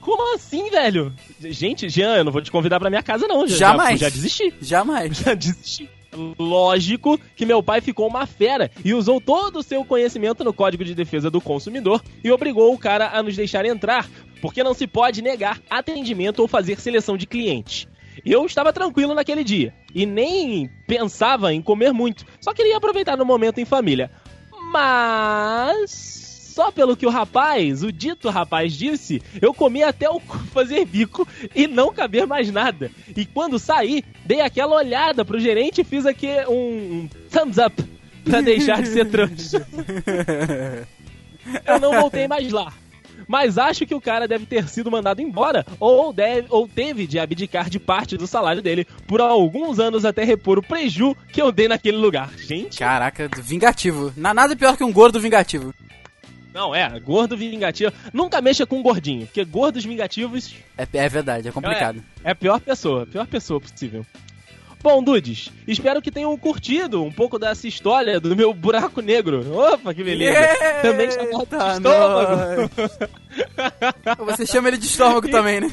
[0.00, 1.12] Como assim, velho?
[1.40, 3.46] Gente, Jean, eu não vou te convidar pra minha casa, não.
[3.46, 3.98] Já, Jamais.
[3.98, 4.54] Já, já desisti.
[4.60, 5.16] Jamais.
[5.16, 5.90] Já desisti.
[6.38, 10.84] Lógico que meu pai ficou uma fera e usou todo o seu conhecimento no Código
[10.84, 14.08] de Defesa do Consumidor e obrigou o cara a nos deixar entrar,
[14.40, 17.86] porque não se pode negar atendimento ou fazer seleção de clientes.
[18.24, 23.24] Eu estava tranquilo naquele dia e nem pensava em comer muito, só queria aproveitar no
[23.24, 24.10] momento em família.
[24.72, 26.25] Mas
[26.56, 30.86] só pelo que o rapaz, o dito rapaz disse, eu comi até o cu fazer
[30.86, 32.90] bico e não caber mais nada.
[33.14, 37.84] E quando saí, dei aquela olhada pro gerente e fiz aqui um, um thumbs up
[38.24, 39.66] pra deixar de ser trouxa.
[41.66, 42.72] Eu não voltei mais lá.
[43.28, 47.18] Mas acho que o cara deve ter sido mandado embora ou, deve, ou teve de
[47.18, 51.52] abdicar de parte do salário dele por alguns anos até repor o preju que eu
[51.52, 52.30] dei naquele lugar.
[52.38, 54.10] Gente, Caraca, vingativo.
[54.16, 55.74] Na- Nada pior que um gordo vingativo.
[56.56, 57.92] Não, é, gordo vingativo.
[58.14, 62.02] Nunca mexa com gordinho, porque gordos vingativos É, é verdade, é complicado.
[62.24, 64.06] é a pior pessoa, a pior pessoa possível.
[64.82, 69.44] Bom, dudes, espero que tenham curtido um pouco dessa história do meu buraco negro.
[69.54, 70.38] Opa, que beleza!
[70.80, 72.70] Também chamado de Eita, estômago.
[74.24, 75.70] Você chama ele de estômago também, né?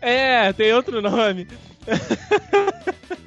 [0.00, 1.48] É, tem outro nome.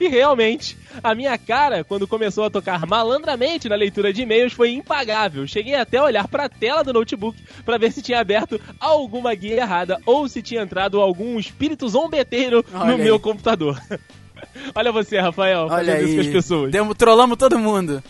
[0.00, 4.70] e realmente, a minha cara, quando começou a tocar malandramente na leitura de e-mails, foi
[4.72, 5.46] impagável.
[5.46, 9.34] Cheguei até a olhar para a tela do notebook para ver se tinha aberto alguma
[9.34, 13.02] guia errada ou se tinha entrado algum espírito zombeteiro Olha no aí.
[13.02, 13.80] meu computador.
[14.74, 16.32] Olha você, Rafael, Olha fazendo isso com as aí.
[16.32, 16.72] pessoas.
[16.72, 18.02] Demo, trollamos todo mundo.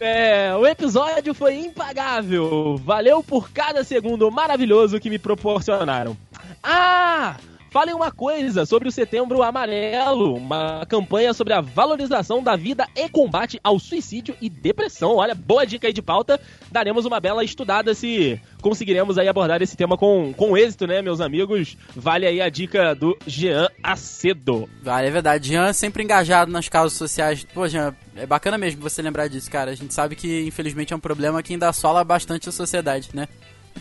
[0.00, 2.80] É, o episódio foi impagável.
[2.82, 6.16] Valeu por cada segundo maravilhoso que me proporcionaram.
[6.62, 7.36] Ah!
[7.70, 13.08] Falem uma coisa sobre o Setembro Amarelo, uma campanha sobre a valorização da vida e
[13.08, 15.14] combate ao suicídio e depressão.
[15.14, 16.40] Olha, boa dica aí de pauta.
[16.72, 21.20] Daremos uma bela estudada se conseguiremos aí abordar esse tema com, com êxito, né, meus
[21.20, 21.76] amigos?
[21.94, 24.68] Vale aí a dica do Jean Acedo.
[24.82, 25.50] Vale, é verdade.
[25.50, 27.44] Jean sempre engajado nas causas sociais.
[27.54, 29.70] Pô, Jean, é bacana mesmo você lembrar disso, cara.
[29.70, 33.28] A gente sabe que, infelizmente, é um problema que ainda assola bastante a sociedade, né?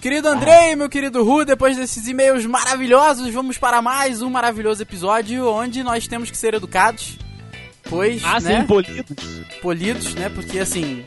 [0.01, 5.45] Querido Andrei, meu querido Ru, depois desses e-mails maravilhosos, vamos para mais um maravilhoso episódio
[5.47, 7.17] onde nós temos que ser educados.
[7.89, 8.61] Pois, Ah, né?
[8.61, 9.25] sim, polidos.
[9.61, 10.29] polidos, né?
[10.29, 11.05] Porque assim,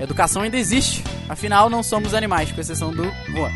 [0.00, 1.04] educação ainda existe.
[1.28, 3.50] Afinal, não somos animais, com exceção do Juan.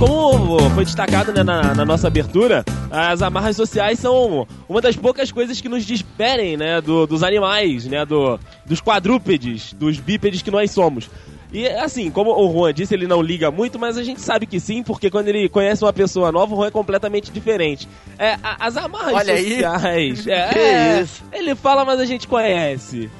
[0.00, 5.30] Como foi destacado né, na, na nossa abertura, as amarras sociais são uma das poucas
[5.30, 10.50] coisas que nos diferem né, do- dos animais, né, do- dos quadrúpedes, dos bípedes que
[10.50, 11.10] nós somos.
[11.52, 14.58] E assim, como o Juan disse, ele não liga muito, mas a gente sabe que
[14.58, 17.86] sim, porque quando ele conhece uma pessoa nova, o Juan é completamente diferente.
[18.18, 19.50] É, a- as amarras Olha aí.
[19.52, 20.26] sociais.
[20.26, 21.22] É, Que é, isso?
[21.30, 23.10] ele fala, mas a gente conhece.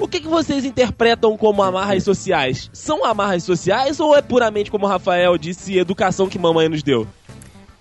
[0.00, 2.70] O que, que vocês interpretam como amarras sociais?
[2.72, 7.06] São amarras sociais ou é puramente, como o Rafael disse, educação que mamãe nos deu?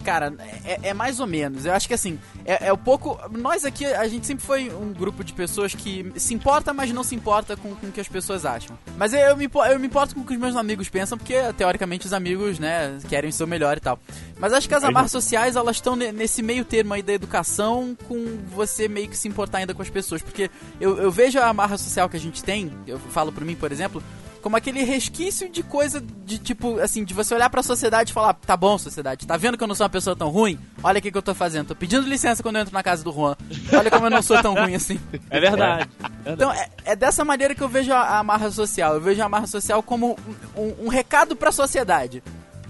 [0.09, 0.33] Cara,
[0.65, 1.65] é, é mais ou menos.
[1.65, 3.19] Eu acho que assim, é, é o pouco.
[3.37, 7.03] Nós aqui, a gente sempre foi um grupo de pessoas que se importa, mas não
[7.03, 8.77] se importa com, com o que as pessoas acham.
[8.97, 11.35] Mas eu, eu me, eu me importo com o que os meus amigos pensam, porque
[11.53, 13.99] teoricamente os amigos, né, querem o seu melhor e tal.
[14.39, 17.95] Mas acho que as amarras sociais, elas estão ne- nesse meio termo aí da educação,
[18.07, 20.21] com você meio que se importar ainda com as pessoas.
[20.21, 20.49] Porque
[20.81, 23.71] eu, eu vejo a amarra social que a gente tem, eu falo por mim, por
[23.71, 24.01] exemplo,
[24.41, 28.33] como aquele resquício de coisa de tipo, assim, de você olhar pra sociedade e falar:
[28.33, 30.57] tá bom, sociedade, tá vendo que eu não sou uma pessoa tão ruim?
[30.83, 31.67] Olha o que, que eu tô fazendo.
[31.67, 33.35] Tô pedindo licença quando eu entro na casa do Juan.
[33.73, 34.99] Olha como eu não sou tão ruim assim.
[35.29, 35.89] É verdade.
[36.25, 38.93] Então, é, é dessa maneira que eu vejo a, amarra social.
[38.95, 40.17] Eu vejo a amarra social como
[40.55, 42.23] um, um- um recado pra sociedade.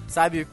[0.07, 0.47] Sabe?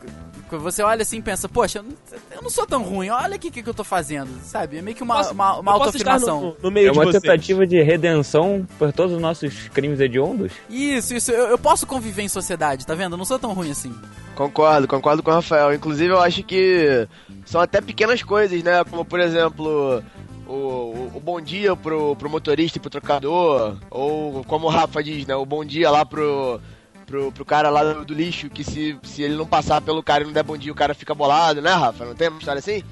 [0.49, 1.85] Quando Você olha assim e pensa, poxa,
[2.31, 4.79] eu não- sou tão ruim, olha aqui o que, que eu tô fazendo, sabe?
[4.79, 6.41] É meio que uma, Posso- uma, uma autoafirmação.
[6.41, 7.21] no, no meio É de uma vocês.
[7.23, 10.53] tentativa de redenção por todos os nossos crimes hediondos?
[10.71, 13.15] Isso, isso, eu, eu posso conviver em sociedade, tá vendo?
[13.15, 13.93] Eu não sou tão ruim assim.
[14.37, 15.75] Concordo, concordo com o Rafael.
[15.75, 17.09] Inclusive, eu acho que
[17.45, 18.85] são até pequenas coisas, né?
[18.85, 20.03] Como, por exemplo,
[20.47, 23.77] o, o, o bom dia pro, pro motorista e pro trocador.
[23.91, 25.35] Ou, como o Rafa diz, né?
[25.35, 26.61] O bom dia lá pro,
[27.07, 30.23] pro, pro cara lá do, do lixo, que se, se ele não passar pelo cara
[30.25, 32.05] e não der bom dia, o cara fica bolado, né, Rafa?
[32.05, 32.83] Não tem uma história assim?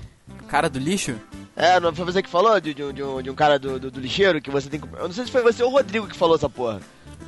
[0.48, 1.14] Cara do lixo?
[1.56, 3.78] É, não foi você que falou de, de, um- de um, de um cara do,
[3.78, 4.88] do, do lixeiro que você tem que.
[4.96, 6.80] Eu não sei se foi você ou o Rodrigo que falou essa porra.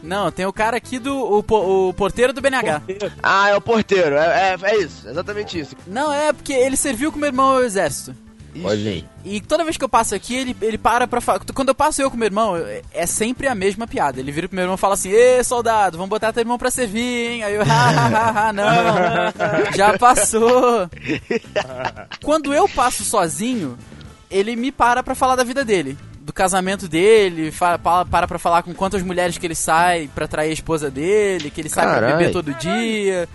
[0.03, 1.15] Não, tem o cara aqui do.
[1.17, 2.83] O, o porteiro do BNH.
[3.23, 5.75] Ah, é o porteiro, é, é, é isso, exatamente isso.
[5.87, 8.15] Não, é porque ele serviu com meu irmão ao exército.
[8.65, 9.05] Olha aí.
[9.25, 11.41] E toda vez que eu passo aqui, ele, ele para pra falar.
[11.55, 12.57] Quando eu passo eu com meu irmão,
[12.93, 14.21] é- sempre a mesma piada.
[14.21, 16.71] Ele vira pro meu irmão e fala assim: Ê, soldado, vamos botar teu irmão pra
[16.71, 17.01] servir,
[17.33, 17.45] hein?
[17.45, 18.65] Aí eu, hahaha, não,
[19.77, 20.89] já passou.
[22.23, 23.77] Quando eu passo sozinho,
[24.31, 25.97] ele me para pra falar da vida dele.
[26.21, 30.27] Do casamento dele, fa- pa- para pra falar com quantas mulheres que ele sai pra
[30.27, 32.13] trair a esposa dele, que ele sai pra Carai.
[32.17, 33.29] beber todo dia.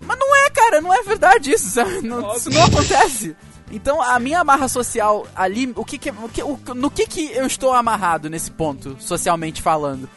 [0.00, 2.00] Mas não é, cara, não é verdade isso, sabe?
[2.00, 3.36] Não- isso não acontece.
[3.72, 7.32] Então, a minha amarra social ali, o que que, o que- o- no que que
[7.32, 10.08] eu estou amarrado nesse ponto, socialmente falando?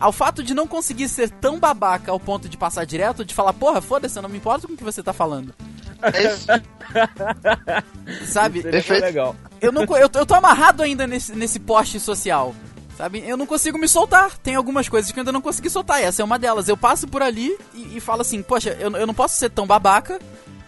[0.00, 3.52] Ao fato de não conseguir ser tão babaca ao ponto de passar direto, de falar,
[3.52, 5.54] porra, foda-se, eu não me importo com o que você tá falando.
[6.02, 6.46] É isso.
[8.26, 8.62] Sabe?
[8.62, 9.04] Seria Perfeito.
[9.04, 9.36] legal.
[9.60, 12.54] Eu, não, eu, tô- eu tô amarrado ainda nesse, nesse poste social.
[12.96, 13.22] Sabe?
[13.26, 14.36] Eu não consigo me soltar.
[14.38, 16.00] Tem algumas coisas que eu ainda não consegui soltar.
[16.00, 16.68] E essa é uma delas.
[16.68, 19.66] Eu passo por ali e, e falo assim, poxa, eu, eu não posso ser tão
[19.66, 20.18] babaca,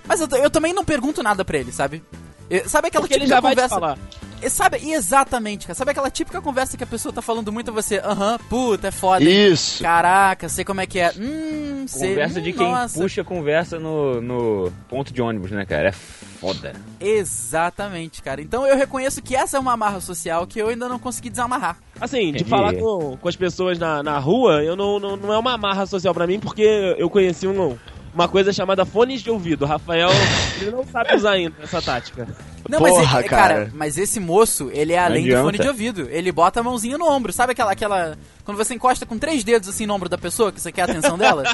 [0.07, 2.03] mas eu, eu também não pergunto nada pra ele, sabe?
[2.51, 3.75] Eu- sabe aquela Porque ele típica já vai te conversa.
[3.75, 3.99] falar.
[4.43, 5.75] E Sabe, exatamente, cara.
[5.75, 7.99] Sabe aquela típica conversa que a pessoa tá falando muito a você?
[8.05, 9.25] Aham, puta, é foda.
[9.25, 9.53] hein?
[9.53, 9.83] Isso.
[9.83, 11.13] Caraca, sei como é que é.
[11.19, 12.11] Hum, sei.
[12.11, 13.01] Conversa hum, de quem nossa.
[13.01, 15.89] puxa conversa no, no ponto de ônibus, né, cara?
[15.89, 16.75] É foda.
[17.01, 18.43] Exatamente, cara.
[18.43, 21.79] Então eu reconheço que essa é uma amarra social que eu ainda não consegui desamarrar.
[21.99, 25.39] Assim, de falar com, com as pessoas na, na rua, eu não, não, não é
[25.39, 27.79] uma amarra social pra mim, porque eu conheci um,
[28.15, 29.63] uma coisa chamada fones de ouvido.
[29.65, 30.09] O Rafael,
[30.61, 32.29] ele não sabe usar ainda essa tática.
[32.69, 33.55] Não, Porra, mas ele, cara.
[33.55, 33.71] cara.
[33.75, 36.09] mas esse moço, ele é além do fone de ouvido.
[36.11, 37.33] Ele bota a mãozinha no ombro.
[37.33, 38.17] Sabe aquela, aquela.
[38.45, 40.85] Quando você encosta com três dedos assim no ombro da pessoa, que você quer a
[40.87, 41.45] atenção dela?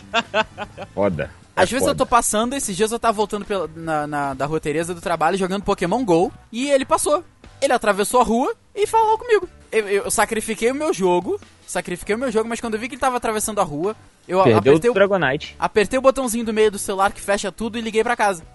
[0.94, 1.30] Foda.
[1.56, 4.46] É Às vezes eu tô passando, esses dias eu tava voltando pela, na, na- da
[4.46, 7.24] rua Tereza do trabalho jogando Pokémon GO e ele passou.
[7.60, 9.48] Ele atravessou a rua e falou comigo.
[9.72, 12.94] Eu, eu sacrifiquei o meu jogo, sacrifiquei o meu jogo, mas quando eu vi que
[12.94, 13.94] ele tava atravessando a rua,
[14.28, 15.56] eu Perdeu apertei o Dragonite.
[15.58, 18.42] apertei o botãozinho do meio do celular que fecha tudo e liguei pra casa.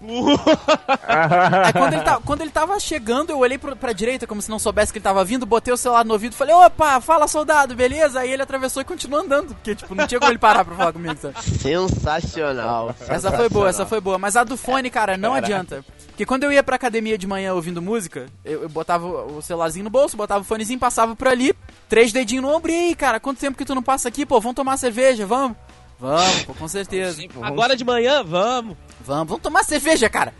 [1.64, 4.50] Aí quando ele, ta- quando ele tava chegando, eu olhei pro, pra direita como se
[4.50, 7.26] não soubesse que ele tava vindo, botei o celular no ouvido e falei, opa, fala
[7.28, 8.20] soldado, beleza?
[8.20, 10.92] Aí ele atravessou e continuou andando, porque tipo, não tinha como ele parar pra falar
[10.92, 11.34] comigo, sabe?
[11.42, 12.94] Sensacional.
[13.08, 14.18] Essa foi boa, essa foi boa.
[14.18, 15.84] Mas a do fone, cara, não adianta.
[16.16, 19.84] Porque quando eu ia pra academia de manhã ouvindo música, eu, eu botava o celularzinho
[19.84, 21.54] no bolso, botava o fonezinho, passava por ali,
[21.90, 24.40] três dedinhos no ombro, e aí, cara, quanto tempo que tu não passa aqui, pô?
[24.40, 25.58] Vamos tomar cerveja, vamos?
[26.00, 27.20] Vamos, pô, com certeza.
[27.42, 28.78] Agora de manhã, vamos.
[29.02, 30.32] Vamos, vamos tomar cerveja, cara.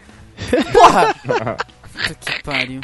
[0.72, 1.14] Porra!
[1.92, 2.80] Puta que pariu.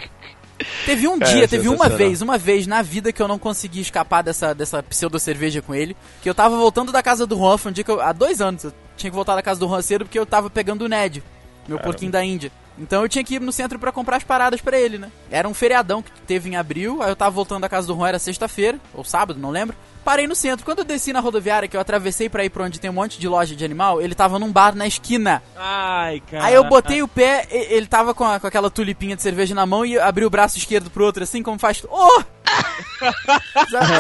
[0.85, 4.21] Teve um dia, teve uma vez, uma vez na vida que eu não consegui escapar
[4.21, 5.97] dessa, dessa pseudo cerveja com ele.
[6.23, 8.43] Que eu tava voltando da casa do Juan, foi um dia que eu, há dois
[8.43, 10.89] anos, eu tinha que voltar da casa do Juan cedo porque eu tava pegando o
[10.89, 11.25] Ned,
[11.67, 12.53] meu porquinho da Índia.
[12.79, 15.11] Então eu tinha que ir no centro pra comprar as paradas pra ele, né?
[15.31, 18.09] Era um feriadão que teve em abril, aí eu tava voltando da casa do Juan,
[18.09, 19.77] era sexta-feira, ou sábado, não lembro.
[20.05, 20.65] Parei no centro.
[20.65, 23.21] Quando eu desci na rodoviária, que eu atravessei pra ir pra onde tem um monte
[23.21, 25.41] de loja de animal, ele tava num bar na esquina.
[25.57, 26.45] Ai, cara.
[26.47, 29.55] Aí eu botei o pé, e- ele tava com, a- com aquela tulipinha de cerveja
[29.55, 31.85] na mão e abri o braço esquerdo pro outro, assim como faz.
[31.89, 32.23] Oh!
[33.71, 33.93] Sabe?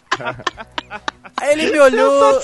[0.20, 1.19] Oh!
[1.40, 2.40] Aí ele me olhou,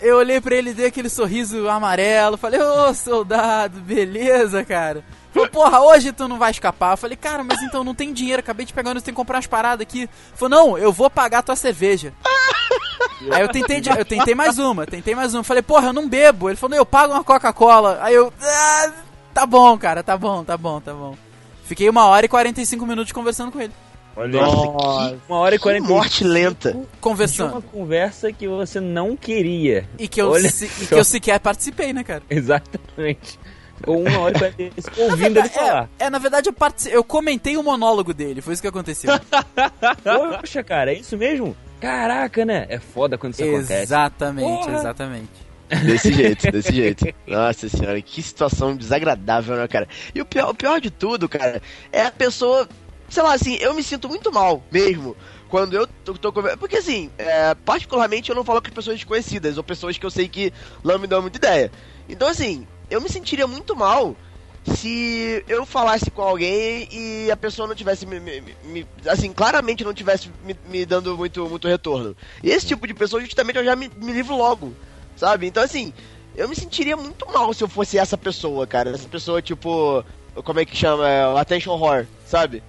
[0.00, 5.04] eu olhei pra ele, dei aquele sorriso amarelo, falei, ô soldado, beleza, cara.
[5.32, 6.92] Falou, porra, hoje tu não vai escapar.
[6.92, 9.36] Eu falei, cara, mas então não tem dinheiro, acabei de pegar, nós tem que comprar
[9.36, 10.08] umas paradas aqui.
[10.34, 12.12] Falou, não, eu vou pagar tua cerveja.
[13.30, 15.44] Aí eu tentei, eu tentei mais uma, tentei mais uma.
[15.44, 16.48] Falei, porra, eu não bebo.
[16.48, 17.98] Ele falou, eu pago uma Coca-Cola.
[18.02, 18.92] Aí eu, ah,
[19.32, 21.16] tá bom, cara, tá bom, tá bom, tá bom.
[21.64, 23.72] Fiquei uma hora e 45 minutos conversando com ele.
[24.16, 26.72] Olha Nossa, uma hora e que 40 morte lenta.
[26.72, 27.62] de uma Conversando.
[27.62, 29.88] conversa que você não queria.
[29.98, 32.22] E que, eu, Olha se- e que eu sequer participei, né, cara?
[32.28, 33.38] Exatamente.
[33.86, 35.88] Ou uma hora e 45 ouvindo ele falar.
[35.98, 39.10] É, é, na verdade, eu, partici- eu comentei o monólogo dele, foi isso que aconteceu.
[40.40, 41.56] Poxa, cara, é isso mesmo?
[41.80, 42.66] Caraca, né?
[42.68, 43.72] É foda quando isso acontece.
[43.82, 45.50] exatamente, exatamente.
[45.84, 47.06] Desse jeito, desse jeito.
[47.26, 49.88] Nossa senhora, que situação desagradável, né, cara?
[50.14, 52.68] E o pior, o pior de tudo, cara, é a pessoa.
[53.10, 55.16] Sei lá, assim, eu me sinto muito mal mesmo.
[55.48, 59.64] Quando eu tô, tô Porque assim, é, particularmente eu não falo com pessoas desconhecidas ou
[59.64, 60.52] pessoas que eu sei que
[60.84, 61.72] não me dão muita ideia.
[62.08, 64.16] Então, assim, eu me sentiria muito mal
[64.64, 69.82] se eu falasse com alguém e a pessoa não tivesse me, me- me- assim, claramente
[69.82, 70.30] não tivesse
[70.64, 72.16] me, dando muito, muito retorno.
[72.44, 74.72] Esse tipo de pessoa, justamente, eu já me, livro logo,
[75.16, 75.46] sabe?
[75.48, 75.92] Então, assim,
[76.36, 78.90] eu me sentiria muito mal se eu fosse essa pessoa, cara.
[78.90, 80.04] Essa pessoa, tipo,
[80.44, 81.08] como é que chama?
[81.08, 82.62] É, Attention Whore, sabe?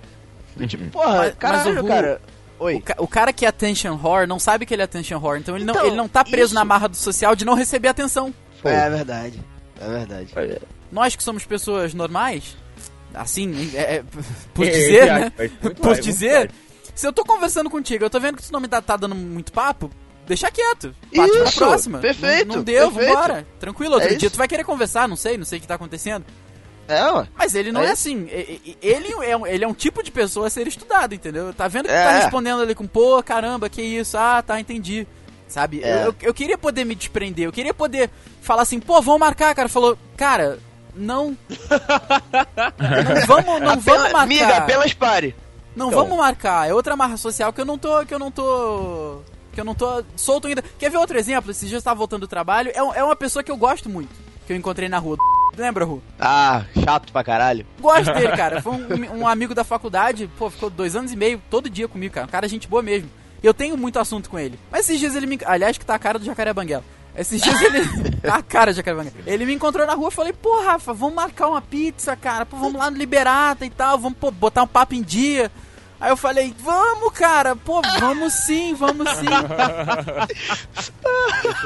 [0.68, 2.22] Tipo, porra, Mas- mas caralho, o Ru- cara.
[2.60, 2.80] O, Oi.
[2.82, 5.56] ca- o cara que é attention whore não sabe que ele é attention whore, então
[5.56, 6.54] ele não, Então, ele não tá preso isso.
[6.54, 8.32] na marra do social de não receber atenção.
[8.64, 9.40] É verdade.
[9.80, 10.60] É verdade.
[10.92, 12.56] Nós que somos pessoas normais,
[13.14, 14.04] assim, é- é,
[14.54, 15.32] por É, dizer, é, né?
[15.40, 16.52] é, Por dizer,
[16.94, 19.16] se eu tô conversando contigo, eu tô vendo que tu não me tá, tá dando
[19.16, 19.90] muito papo,
[20.28, 20.94] deixa quieto.
[21.16, 21.98] Parte pra Isso, próxima.
[22.00, 23.14] perfeito, Não, não deu, perfeito.
[23.16, 23.48] vambora.
[23.60, 24.36] Tranquilo, outro É dia isso.
[24.36, 26.26] tu vai querer conversar, não sei, não sei o que tá acontecendo.
[26.88, 27.26] É, ó.
[27.38, 28.28] Mas ele não é, É assim.
[28.82, 31.54] Ele é, um, ele é um tipo de pessoa a ser estudado, entendeu?
[31.54, 32.04] Tá vendo que É.
[32.04, 34.17] tá respondendo ali com, pô, caramba, que isso?
[34.17, 35.08] Ah, tá, entendi.
[35.48, 35.82] Sabe?
[35.84, 35.94] É.
[35.94, 38.10] Eu, eu, eu queria poder me desprender, eu queria poder
[38.41, 39.67] falar assim, pô, vamos marcar, cara.
[39.70, 40.60] Falou, cara,
[40.96, 41.38] não.
[42.80, 44.22] não vamos, não vamos marcar.
[44.24, 45.36] Amiga, apenas pare.
[45.76, 46.02] Não Então.
[46.04, 46.70] vamos marcar.
[46.70, 48.06] É outra marra social que eu não tô.
[48.06, 49.20] Que eu não tô.
[49.54, 50.62] Que eu não tô solto ainda.
[50.80, 51.54] Quer ver outro exemplo?
[51.54, 52.72] Dias eu tava voltando do trabalho.
[52.74, 54.10] É, é uma pessoa que eu gosto muito.
[54.48, 55.17] Que eu encontrei na rua.
[55.58, 56.02] Lembra, Ru?
[56.20, 57.66] Ah, chato pra caralho.
[57.80, 58.62] Gosto dele, cara.
[58.62, 62.14] Foi um, um amigo da faculdade, pô, ficou dois anos e meio todo dia comigo,
[62.14, 62.28] cara.
[62.28, 63.10] Um cara gente boa mesmo.
[63.44, 64.60] E eu tenho muito assunto com ele.
[64.72, 65.40] Mas esses dias ele me.
[65.46, 66.84] Aliás, que tá a cara do Jacaré Banguela.
[67.16, 67.82] Esses dias ele.
[68.22, 69.16] Tá a cara do Jacaré Banguela.
[69.26, 72.46] Ele me encontrou na rua e falei, pô, Rafa, vamos marcar uma pizza, cara.
[72.46, 73.98] Pô, vamos lá no Liberata e tal.
[73.98, 75.52] Vamos pô, botar um papo em dia.
[76.02, 79.28] Aí eu falei, vamos, cara, pô, vamos sim, vamos sim.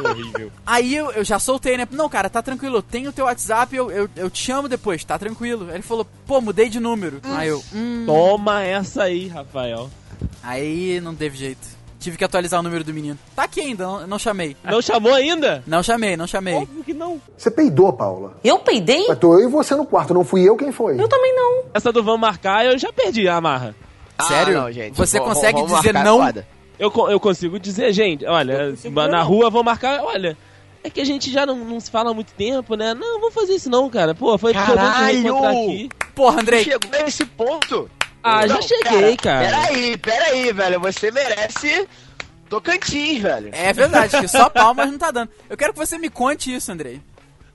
[0.05, 0.51] horrível.
[0.65, 1.87] Aí eu, eu já soltei, né?
[1.89, 5.05] Não, cara, tá tranquilo, eu tenho o teu WhatsApp, eu, eu, eu te chamo depois,
[5.05, 5.67] tá tranquilo.
[5.69, 7.21] Aí ele falou, pô, mudei de número.
[7.23, 8.03] Aí eu, hum.
[8.05, 9.89] Toma essa aí, Rafael.
[10.43, 11.75] Aí não teve jeito.
[11.97, 13.17] Tive que atualizar o número do menino.
[13.33, 14.57] Tá aqui ainda, não, não chamei.
[14.65, 15.63] Não chamou ainda?
[15.65, 16.55] Não chamei, não chamei.
[16.55, 17.21] Óbvio que não.
[17.37, 18.33] Você peidou, Paula.
[18.43, 19.07] Eu peidei?
[19.07, 20.99] Mas tô eu e você no quarto, não fui eu quem foi.
[20.99, 21.63] Eu também não.
[21.73, 23.73] Essa do Vamos Marcar, eu já perdi a amarra.
[24.21, 24.57] Sério?
[24.57, 24.95] Ah, não, gente.
[24.95, 26.17] Você Vamos- consegue vamos dizer marcar não?
[26.19, 26.47] foda.
[26.77, 29.25] Eu, eu consigo dizer, gente, olha, na não.
[29.25, 30.37] rua vou marcar, olha.
[30.83, 32.93] É que a gente já não, não se fala há muito tempo, né?
[32.93, 34.13] Não, vamos fazer isso não, cara.
[34.13, 35.45] Pô, foi Caralho!
[35.45, 35.89] aqui.
[36.13, 37.89] Porra, Andrei, Chegou a esse ponto?
[38.23, 39.45] Ah, já Não, cheguei, cara.
[39.45, 40.79] Peraí, peraí, velho.
[40.79, 41.87] Você merece
[42.49, 43.49] Tocantins, velho.
[43.51, 45.29] é verdade, que só palmas não tá dando.
[45.49, 47.01] Eu quero que você me conte isso, Andrei.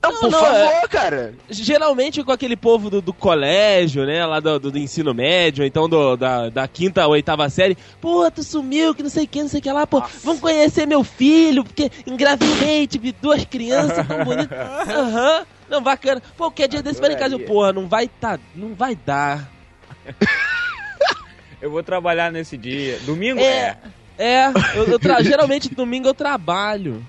[0.03, 1.35] Não, Não, por não, favor, é- cara.
[1.51, 4.25] Geralmente com aquele povo do, do colégio, né?
[4.25, 7.77] Lá do, do- do ensino médio, então do- da, da quinta ou oitava série.
[8.01, 9.87] Pô, tu sumiu, que não sei o que, não sei o que lá.
[9.87, 14.57] Pô, vamos conhecer meu filho, porque engravidei, tive duas crianças tão bonitas.
[14.89, 15.47] Aham.
[15.69, 16.23] Não, bacana.
[16.37, 17.35] Pô, que dia desse vai em casa?
[17.35, 19.51] Eu, porra, não vai tá, não vai dar.
[21.61, 22.99] Eu vou trabalhar nesse dia.
[23.05, 23.39] Domingo?
[23.39, 23.77] É.
[24.19, 27.05] É, eu, eu tra- geralmente domingo eu trabalho.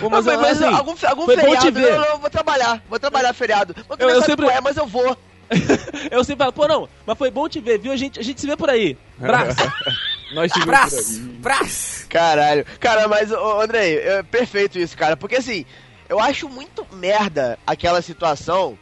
[0.00, 1.92] Pô, Mas, mas, mas, assim, algum, algum feriado, te ver.
[1.94, 2.82] eu, eu vou trabalhar.
[2.88, 3.74] Vou trabalhar feriado.
[3.98, 5.16] Eu- não eu sempre- é, mas eu vou.
[6.10, 7.92] eu sempre falo, pô, não, mas foi bom te ver, viu?
[7.92, 8.96] A gente, a gente se vê por aí.
[9.16, 9.56] Braço.
[10.30, 11.20] Nós tivemos por Braço!
[11.20, 11.28] aí.
[11.38, 12.06] Braço!
[12.08, 12.66] Caralho.
[12.78, 15.16] Cara, mas, ô, Andrei, é perfeito isso, cara.
[15.16, 15.64] Porque assim,
[16.08, 18.78] eu acho muito merda aquela situação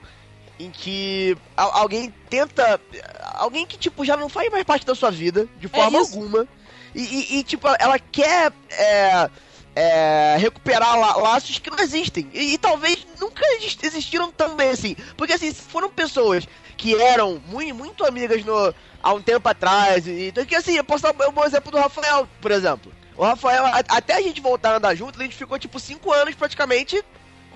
[0.58, 2.80] em que al- alguém tenta.
[3.34, 6.14] Alguém que, tipo, já não faz mais parte da sua vida, de forma isso.
[6.16, 6.48] alguma.
[6.96, 7.02] E,
[7.36, 8.52] e- e, tipo, ela quer.
[8.70, 9.30] é,
[9.78, 12.26] é, recuperar la- laços que não existem.
[12.32, 14.96] E, e talvez nunca exist- existiram também assim.
[15.18, 20.06] Porque assim, foram pessoas que eram muito, muito amigas no, há um tempo atrás.
[20.06, 22.90] E, que assim, eu posso dar um bom exemplo do Rafael, por exemplo.
[23.18, 26.10] O Rafael, a- até a gente voltar a andar junto, a gente ficou tipo 5
[26.10, 27.02] anos praticamente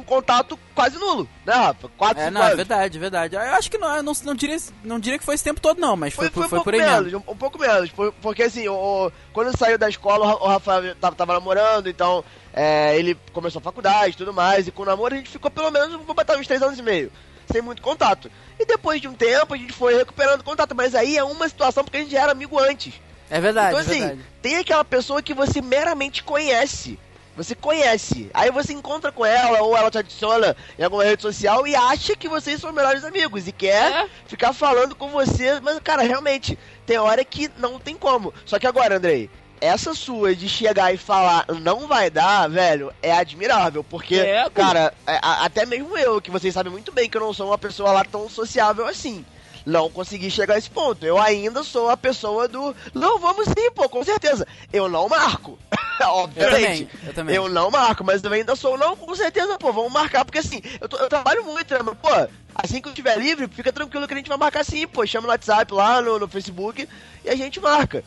[0.01, 1.89] com contato quase nulo, né, Rafa?
[1.97, 2.57] 4, É, 5 não, é anos.
[2.57, 3.37] verdade, é verdade.
[3.37, 5.79] Eu acho que não, eu não, não, diria, não diria que foi esse tempo todo,
[5.81, 7.25] não, mas foi, Foi, foi, foi, um por pouco aí menos, mesmo.
[7.29, 7.91] um, um pouco menos.
[7.91, 11.89] por- porque assim, o, quando saiu da escola, o Ra- o Rafael tava, tava namorando,
[11.89, 14.67] então é, ele começou a faculdade e tudo mais.
[14.67, 16.83] E com o namoro a gente ficou pelo menos, vou botar uns 3 anos e
[16.83, 17.13] meio,
[17.51, 18.31] sem muito contato.
[18.59, 21.83] E depois de um tempo a gente foi recuperando contato, mas aí é uma situação
[21.85, 22.95] porque a gente já era amigo antes.
[23.31, 24.21] É verdade, então é assim, verdade.
[24.43, 26.99] tem aquela pessoa que você meramente conhece.
[27.43, 28.31] Você conhece.
[28.35, 32.15] Aí você encontra com ela ou ela te adiciona em alguma rede social e acha
[32.15, 34.09] que vocês são melhores amigos e quer É.
[34.27, 35.59] ficar falando com você.
[35.61, 38.35] Mas, cara, realmente, tem hora que não tem como.
[38.45, 43.13] Só que agora, Andrei, essa sua de chegar e falar não vai dar, velho, é
[43.13, 43.83] admirável.
[43.83, 47.23] Porque, É, cara, é, a- até mesmo eu, que vocês sabem muito bem que eu
[47.23, 49.25] não sou uma pessoa lá tão sociável assim.
[49.67, 51.05] Não consegui chegar a esse ponto.
[51.05, 52.75] Eu ainda sou a pessoa do.
[52.95, 54.47] Não, vamos sim, pô, com certeza.
[54.73, 55.59] Eu não marco.
[56.01, 56.87] Eu Obviamente.
[56.87, 57.37] também, eu também.
[57.37, 60.63] Eu não marco, mas eu ainda sou, não, com certeza, pô, vamos marcar, porque assim,
[60.81, 62.09] eu, tô- eu trabalho muito, né, mas, pô,
[62.55, 65.27] assim que eu estiver livre, fica tranquilo que a gente vai marcar sim, pô, chama
[65.27, 66.89] no WhatsApp lá, no, no Facebook,
[67.23, 68.03] e a gente marca.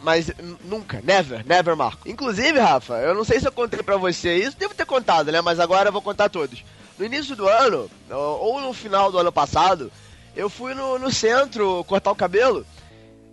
[0.00, 0.30] Mas
[0.64, 2.08] nunca, never, never marco.
[2.08, 5.42] Inclusive, Rafa, eu não sei se eu contei pra você isso, devo ter contado, né,
[5.42, 6.64] mas agora eu vou contar todos.
[6.98, 9.92] No início do ano, ou no final do ano passado,
[10.36, 12.64] eu fui no, no centro cortar o cabelo,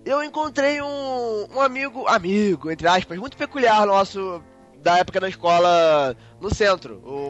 [0.05, 4.41] eu encontrei um, um amigo, amigo, entre aspas, muito peculiar nosso,
[4.81, 6.95] da época da escola, no centro.
[7.05, 7.27] O,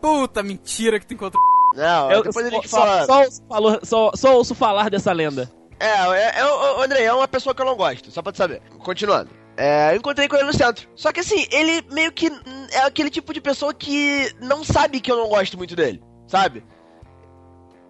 [0.00, 1.42] Puta mentira que tu encontrou.
[1.74, 3.04] não, Eu- depois a gente só, fala...
[3.06, 5.50] só, ouço falou- só- só ouço falar dessa lenda.
[5.80, 8.32] É, é, é, o- o André, é uma pessoa que eu não gosto, só pra
[8.32, 8.60] tu saber.
[8.78, 9.30] Continuando.
[9.58, 10.86] É, eu encontrei com ele no centro.
[10.94, 12.30] Só que assim, ele meio que
[12.72, 16.62] é aquele tipo de pessoa que não sabe que eu não gosto muito dele, sabe?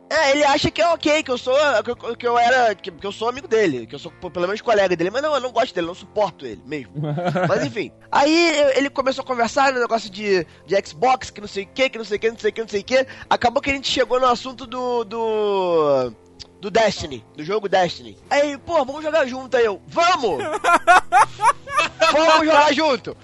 [0.09, 1.55] É, ele acha que é ok, que eu sou.
[1.83, 2.75] que eu, que eu era.
[2.75, 5.35] Que, que eu sou amigo dele, que eu sou pelo menos colega dele, mas não,
[5.35, 6.93] eu não gosto dele, eu não suporto ele mesmo.
[7.49, 7.91] Mas enfim.
[8.11, 11.91] Aí ele começou a conversar no negócio de, de Xbox, que não sei o que,
[11.91, 13.07] que não sei o que, não sei o que, não sei o que.
[13.29, 15.05] Acabou que a gente chegou no assunto do.
[15.05, 16.13] do.
[16.61, 18.17] do Destiny, do jogo Destiny.
[18.31, 19.83] Aí, pô, vamos jogar junto aí eu.
[19.89, 20.39] Vamos!
[22.13, 23.17] vamos jogar junto!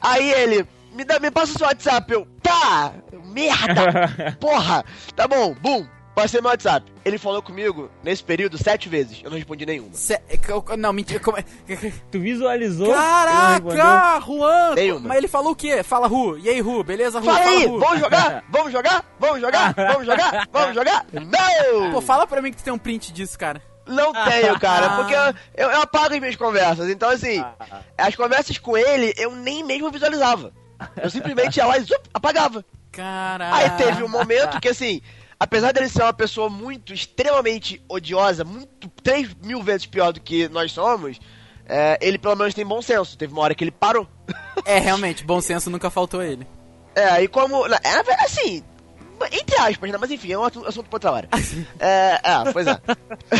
[0.00, 2.26] Aí ele, me, dá, me passa o seu WhatsApp, eu.
[2.42, 2.94] Tá!
[3.24, 4.36] Merda!
[4.40, 4.82] Porra!
[5.14, 5.95] Tá bom, bum!
[6.16, 6.90] Passei meu WhatsApp.
[7.04, 9.20] Ele falou comigo nesse período sete vezes.
[9.22, 9.90] Eu não respondi nenhuma.
[9.92, 11.20] Cê- eu- não, mentira.
[11.20, 11.44] Como é?
[12.10, 12.90] Tu visualizou?
[12.90, 14.74] Caraca, Juan!
[14.74, 15.08] Nenhuma.
[15.08, 15.82] Mas ele falou o quê?
[15.82, 16.38] Fala, Ru.
[16.38, 16.82] E aí, Ru?
[16.82, 17.26] Beleza, Ru?
[17.26, 17.66] Fala aí!
[17.66, 17.78] Ru.
[17.78, 18.42] Vamos jogar?
[18.48, 19.04] Vamos jogar?
[19.20, 19.74] Vamos jogar?
[19.76, 20.48] Vamos jogar?
[20.50, 21.06] Vamos jogar?
[21.12, 21.92] Não!
[21.92, 23.60] Pô, fala pra mim que tu tem um print disso, cara.
[23.86, 26.88] Não tenho, cara, porque eu, eu, eu apago as minhas conversas.
[26.88, 27.44] Então, assim,
[27.96, 30.50] as conversas com ele eu nem mesmo visualizava.
[31.00, 32.64] Eu simplesmente ia lá e zup, apagava.
[32.90, 33.54] Caraca.
[33.54, 35.00] Aí teve um momento que, assim,
[35.38, 40.48] apesar dele ser uma pessoa muito, extremamente odiosa, muito, 3 mil vezes pior do que
[40.48, 41.18] nós somos,
[41.68, 43.16] é, ele pelo menos tem bom senso.
[43.18, 44.06] Teve uma hora que ele parou.
[44.64, 46.46] É, realmente, bom senso nunca faltou a ele.
[46.94, 47.66] É, e como.
[47.68, 48.62] na- É, assim.
[49.32, 49.96] Entre aspas, né?
[49.98, 51.28] Mas enfim, é um assunto pra outra hora.
[51.80, 52.78] É, é, pois é.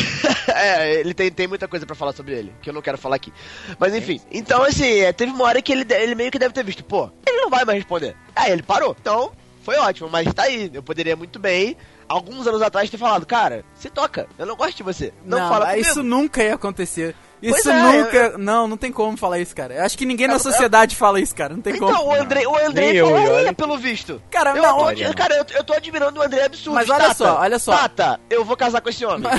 [0.55, 3.17] é, ele tem, tem muita coisa pra falar sobre ele, que eu não quero falar
[3.17, 3.31] aqui.
[3.79, 6.65] Mas enfim, então assim, é, teve uma hora que ele, ele meio que deve ter
[6.65, 8.17] visto, pô, ele não vai mais responder.
[8.35, 8.97] Aí ele parou.
[8.99, 9.33] Então,
[9.67, 10.71] foi ótimo, mas tá aí.
[10.73, 11.77] Eu poderia muito bem,
[12.09, 15.13] alguns anos atrás, ter falado, cara, se toca, eu não gosto de você.
[15.25, 15.81] Não, fala comigo.
[15.83, 17.17] isso nunca ia acontecer.
[17.49, 18.39] Isso é, nunca.
[18.39, 19.75] Não, não tem como falar isso, cara.
[19.75, 21.55] Eu acho que ninguém na Eu- sociedade fala isso, cara.
[21.55, 22.11] Não tem Então, como.
[22.11, 24.21] o Andrei, o Andrei Nem eu, falaria, pelo visto.
[24.31, 26.75] Cara, eu não, tô, olha, cara, eu, eu tô admirando o André absurdo.
[26.75, 27.77] Mas olha Tata, só, olha só.
[27.77, 29.27] Tata, eu vou casar com esse homem.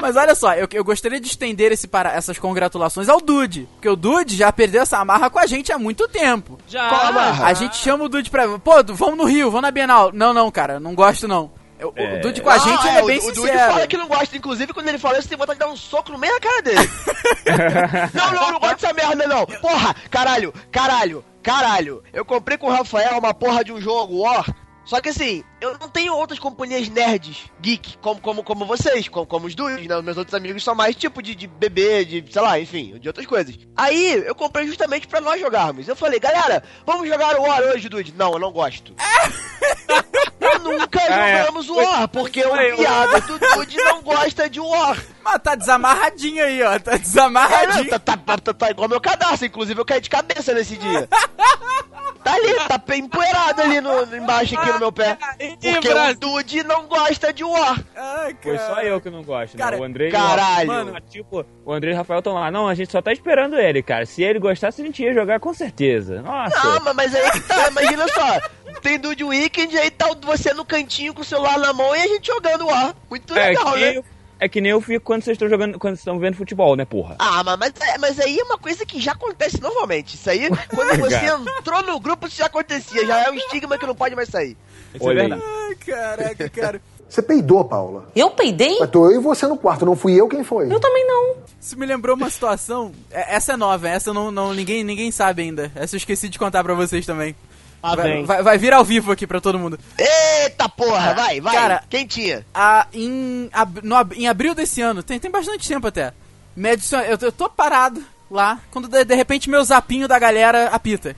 [0.00, 3.68] Mas olha só, eu, eu gostaria de estender esse para, essas congratulações ao Dude.
[3.74, 6.58] Porque o Dude já perdeu essa amarra com a gente há muito tempo.
[6.68, 6.88] Já.
[6.88, 7.46] Qual a barra?
[7.46, 8.46] A gente chama o Dude pra.
[8.58, 10.10] Pô, vamos no Rio, vamos na Bienal.
[10.12, 11.50] Não, não, cara, não gosto não.
[11.78, 13.72] Eu- O Dude com a Não, gente ele é, é bem o, o Dude sincero.
[13.72, 16.10] fala que não gosta, inclusive, quando ele fala isso, tem vontade de dar um soco
[16.12, 16.78] no meio da cara dele.
[18.14, 19.44] não, não, eu não gosto dessa merda, não.
[19.46, 22.02] Porra, caralho, caralho, caralho.
[22.12, 24.46] Eu comprei com o Rafael uma porra de um jogo War.
[24.86, 29.26] Só que assim, eu não tenho outras companhias nerds, geek, como, como, como vocês, como,
[29.26, 29.96] como os dudes, né?
[29.96, 33.08] Os meus outros amigos são mais tipo de, de bebê, de, sei lá, enfim, de
[33.08, 33.58] outras coisas.
[33.76, 35.88] Aí, eu comprei justamente pra nós jogarmos.
[35.88, 38.14] Eu falei, galera, vamos jogar o War hoje, dude.
[38.16, 38.94] Não, eu não gosto.
[40.72, 41.38] Nunca é.
[41.38, 45.02] jogamos War, porque o piada do Dude não gosta de War.
[45.22, 46.78] Mas tá desamarradinho aí, ó.
[46.78, 47.90] Tá É, desamarradinho.
[47.90, 51.08] tá, tá, tá, tá, tá igual meu cadastro, inclusive eu caí de cabeça nesse dia.
[52.26, 55.16] Tá ali, tá bem empoeirado ali no, embaixo aqui no meu pé.
[55.62, 57.80] Porque o Dude não gosta de War.
[57.94, 59.82] Ai, Foi só eu que não gosto, Cara, né?
[59.82, 60.10] O Andrei.
[60.10, 60.66] caralho.
[60.66, 62.50] Mano, tipo, o Andrei e o Rafael estão lá.
[62.50, 64.04] Não, a gente só tá esperando ele, cara.
[64.04, 66.20] Se ele gostasse, a gente ia jogar com certeza.
[66.20, 66.64] Nossa.
[66.64, 68.40] Não, mas, mas aí que tá, imagina só.
[68.82, 72.08] Tem Dude Weekend, aí tá você no cantinho com o celular na mão e a
[72.08, 72.92] gente jogando War.
[73.08, 74.04] Muito é, legal, que né?
[74.38, 77.16] É que nem eu fico quando vocês estão jogando, quando estão vendo futebol, né, porra?
[77.18, 80.14] Ah, mas, mas, é- mas aí é uma coisa que já acontece normalmente.
[80.16, 81.26] Isso aí, quando você
[81.58, 83.06] entrou no grupo, isso já acontecia.
[83.06, 84.56] Já é um estigma que não pode mais sair.
[84.94, 85.28] Isso é Olha aí.
[85.28, 85.50] verdade.
[85.68, 86.80] Ai, caraca, cara.
[87.08, 88.08] Você peidou, Paula.
[88.16, 88.80] Eu peidei?
[88.80, 90.64] Mas tô eu e você no quarto, não fui eu quem foi.
[90.72, 91.36] Eu também não.
[91.60, 92.90] Isso me lembrou uma situação.
[93.12, 95.70] é- Essa é nova, essa não, não ninguém, ninguém sabe ainda.
[95.76, 97.36] Essa eu esqueci de contar pra vocês também.
[97.82, 99.78] Lá Vai, vai, vai vir ao vivo aqui pra todo mundo.
[99.98, 101.54] Eita porra, vai, vai.
[101.54, 102.44] Cara, Quem tinha?
[102.54, 106.12] A, em, ab- no em abril desse ano, tem, tem bastante tempo até.
[106.56, 110.68] Me adiciona- eu, eu tô parado lá, quando de, de repente meu zapinho da galera
[110.68, 111.14] apita.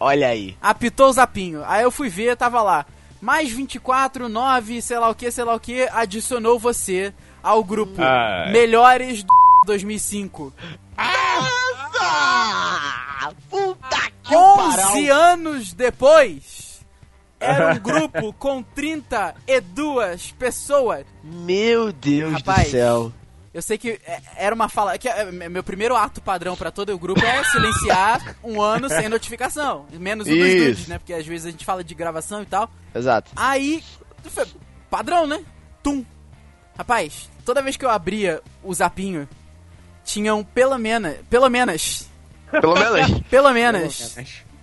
[0.00, 0.56] Olha aí.
[0.60, 1.62] Apitou o zapinho.
[1.66, 2.86] Aí eu fui ver, tava lá.
[3.20, 8.00] Mais 24, 9, sei lá o que, sei lá o que, adicionou você ao grupo
[8.02, 8.52] Ai.
[8.52, 9.28] Melhores do
[9.66, 10.52] 2005.
[12.06, 13.34] Nossa!
[13.50, 16.80] Puta que 11 anos depois,
[17.40, 21.06] era um grupo com 32 pessoas.
[21.22, 23.12] Meu Deus Rapaz, do céu.
[23.52, 24.98] Eu sei que é, era uma fala.
[24.98, 29.08] Que é, meu primeiro ato padrão pra todo o grupo é silenciar um ano sem
[29.08, 29.86] notificação.
[29.92, 30.98] Menos o dos dudes, né?
[30.98, 32.70] Porque às vezes a gente fala de gravação e tal.
[32.94, 33.30] Exato.
[33.34, 33.82] Aí.
[34.90, 35.42] Padrão, né?
[35.82, 36.04] Tum.
[36.76, 39.26] Rapaz, toda vez que eu abria o zapinho,
[40.06, 41.16] tinham pelo menos.
[41.28, 42.06] Pelo menos.
[42.48, 43.20] Pelo menos.
[43.28, 44.16] Pelo menos.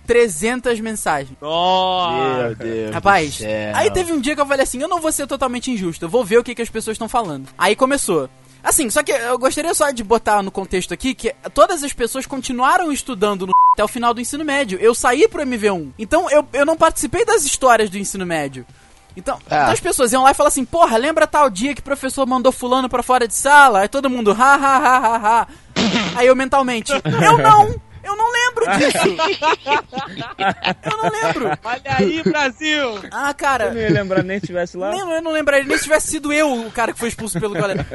[0.06, 1.36] 300 mensagens.
[1.40, 2.42] Nossa.
[2.42, 2.94] Meu Deus.
[2.94, 3.40] Rapaz,
[3.74, 6.08] aí teve um dia que eu falei assim, eu não vou ser totalmente injusto, eu
[6.08, 7.46] vou ver o que, que as pessoas estão falando.
[7.58, 8.28] Aí começou.
[8.64, 12.24] Assim, só que eu gostaria só de botar no contexto aqui que todas as pessoas
[12.24, 14.78] continuaram estudando no até o final do ensino médio.
[14.80, 15.92] Eu saí pro MV1.
[15.98, 18.64] Então eu, eu não participei das histórias do ensino médio.
[19.16, 19.56] Então, Ah.
[19.62, 22.26] então as pessoas iam lá e falavam assim, porra, lembra tal dia que o professor
[22.26, 23.80] mandou fulano pra fora de sala?
[23.80, 25.46] Aí todo mundo, ha, ha, ha, ha, ha.
[26.16, 27.74] Aí eu mentalmente, eu não!
[28.06, 29.16] Eu não lembro disso!
[30.90, 31.58] eu não lembro!
[31.64, 32.98] Olha aí, Brasil.
[33.10, 34.90] Ah, Eu cara, não ia lembrar nem se estivesse lá.
[34.90, 37.54] nem, eu não lembraria nem se tivesse sido eu o cara que foi expulso pelo
[37.54, 37.86] galera.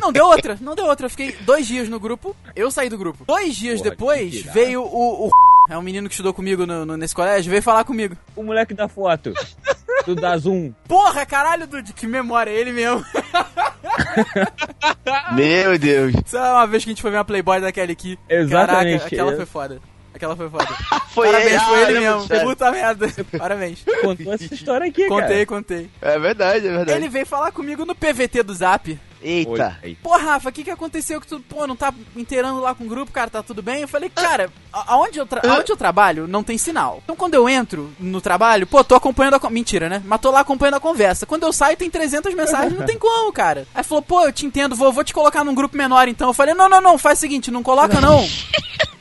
[0.00, 1.06] Não, deu outra, não deu outra.
[1.06, 3.24] Eu fiquei dois dias no grupo, eu saí do grupo.
[3.26, 5.30] Dois dias Porra, depois, veio o, o.
[5.70, 8.14] É um menino que estudou comigo no- no- nesse colégio, veio falar comigo.
[8.36, 9.32] O moleque da foto.
[10.06, 10.72] Do Zoom.
[10.88, 13.04] Porra, caralho, Dude, que memória, ele mesmo.
[15.34, 16.12] Meu Deus.
[16.26, 18.18] Só uma vez que a gente foi ver uma Playboy da Kelly Key.
[18.28, 18.98] Exatamente.
[18.98, 19.80] Caraca, aquela Eu- foi foda.
[20.14, 20.64] Aquela foi foda.
[21.14, 22.26] Foi Parabéns, ele, foi ele mesmo.
[22.32, 22.40] é.
[22.40, 23.08] Puta merda.
[23.38, 23.84] Parabéns.
[24.00, 25.46] Contou essa história aqui, Contei, cara.
[25.46, 25.90] contei.
[26.02, 26.92] É verdade, é verdade.
[26.92, 28.98] Ele veio falar comigo no PVT do Zap.
[29.24, 29.78] Eita.
[29.82, 29.94] Aí.
[29.96, 32.88] Pô, Rafa, o que que aconteceu que tu, pô, não tá inteirando lá com o
[32.88, 33.80] grupo, cara, tá tudo bem?
[33.80, 37.00] Eu falei, cara, aonde eu, aonde eu trabalho não tem sinal.
[37.02, 39.50] Então quando eu entro no trabalho, pô, tô acompanhando a...
[39.50, 40.02] Mentira, né?
[40.04, 41.24] Mas tô lá acompanhando a conversa.
[41.24, 43.66] Quando eu saio tem 300 mensagens, não tem como, cara.
[43.74, 46.28] Aí falou, pô, eu te entendo, vou, vou te colocar num grupo menor então.
[46.28, 48.24] Eu falei, não, não, não, faz o seguinte, não coloca não.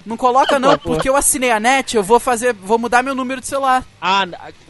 [0.06, 3.40] Não coloca não, porque eu assinei a net, eu vou fazer, vou mudar meu número
[3.40, 3.86] de celular.
[4.02, 4.28] Ah,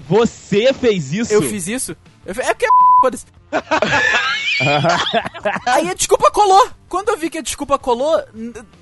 [0.07, 1.33] você fez isso?
[1.33, 1.97] Eu fiz isso?
[2.25, 2.69] Eu falei, é porque é
[3.01, 3.25] foda-se.
[5.67, 6.69] Aí a desculpa colou.
[6.87, 8.23] Quando eu vi que a desculpa colou,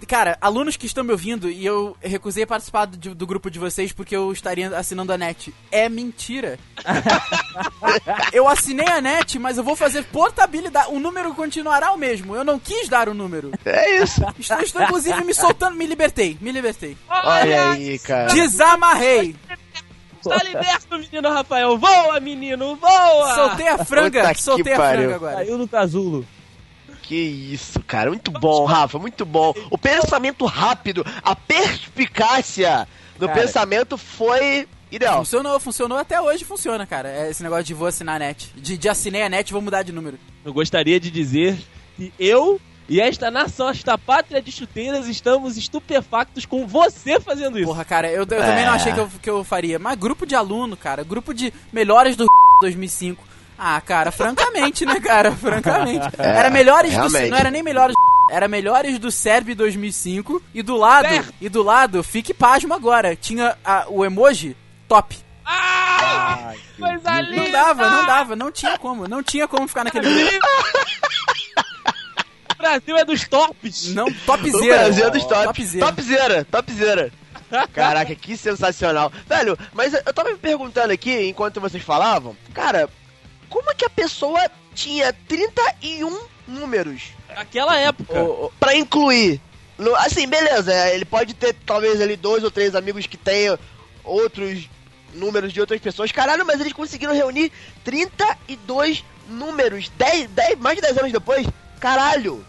[0.06, 3.94] cara, alunos que estão me ouvindo e eu recusei participar do, do grupo de vocês
[3.94, 5.54] porque eu estaria assinando a net.
[5.72, 6.60] É mentira.
[8.34, 10.90] eu assinei a net, mas eu vou fazer portabilidade.
[10.92, 12.36] O número continuará o mesmo.
[12.36, 13.52] Eu não quis dar o número.
[13.64, 14.22] É isso.
[14.38, 16.98] Estou, estou inclusive me soltando, me libertei, me libertei.
[17.10, 18.34] Olha aí, cara.
[18.34, 19.34] Desamarrei.
[20.22, 21.78] Está liberto, menino Rafael.
[21.78, 23.36] Voa, menino, voa.
[23.36, 25.02] Soltei a franga, Puta que soltei a pariu.
[25.02, 25.36] franga agora.
[25.38, 26.28] Saiu do casulo.
[27.02, 28.10] Que isso, cara.
[28.10, 29.54] Muito bom, Rafa, muito bom.
[29.70, 33.42] O pensamento rápido, a perspicácia do Cara.
[33.42, 35.18] pensamento foi ideal.
[35.20, 37.10] Funcionou, funcionou até hoje, funciona, cara.
[37.10, 38.52] É Esse negócio de vou assinar a net.
[38.56, 40.18] De, de assinei a net e vou mudar de número.
[40.46, 41.58] Eu gostaria de dizer
[41.98, 42.60] que eu
[42.92, 47.68] e esta nação, esta pátria de chuteiras, estamos estupefactos com você fazendo isso.
[47.68, 49.80] Porra, cara, eu, eu também não achei que eu, que eu faria.
[49.80, 52.26] Mas grupo de aluno, cara, grupo de melhores do
[52.62, 53.24] 2005.
[53.58, 55.32] Ah, cara, francamente, né, cara?
[55.38, 56.06] Francamente.
[56.18, 56.96] Era melhores do.
[56.98, 57.30] realmente.
[57.30, 58.02] Não era nem melhores do.
[58.34, 60.42] Era melhores do Serb 2005.
[60.54, 61.08] E do lado.
[61.10, 61.34] Certo.
[61.42, 63.14] E do lado, fique pasmo agora.
[63.16, 64.56] Tinha a- o emoji
[64.88, 65.18] top.
[65.46, 67.44] Ah, coisa linda!
[67.44, 69.06] Não dava, não dava, não tinha como.
[69.08, 70.08] Não tinha como ficar naquele
[72.62, 73.88] Brasil é dos tops!
[73.94, 74.66] Não, O topzera.
[74.80, 75.44] Brasil é dos top.
[75.46, 75.86] Topzera.
[75.86, 77.12] Topzera, topzera.
[77.74, 79.12] Caraca, que sensacional.
[79.28, 82.90] Velho, mas eu tava me perguntando aqui, enquanto vocês falavam, cara,
[83.50, 84.40] como é que a pessoa
[84.74, 87.02] tinha 31 números
[87.36, 88.14] Naquela época.
[88.22, 89.42] O- o- pra incluir?
[89.78, 93.58] No- assim, beleza, é, ele pode ter talvez ali dois ou três amigos que tenham
[94.04, 94.70] outros
[95.14, 96.12] números de outras pessoas.
[96.12, 97.52] Caralho, mas eles conseguiram reunir
[97.84, 101.46] 32 números, 10, 10, mais de 10 anos depois.
[101.80, 102.46] Caralho!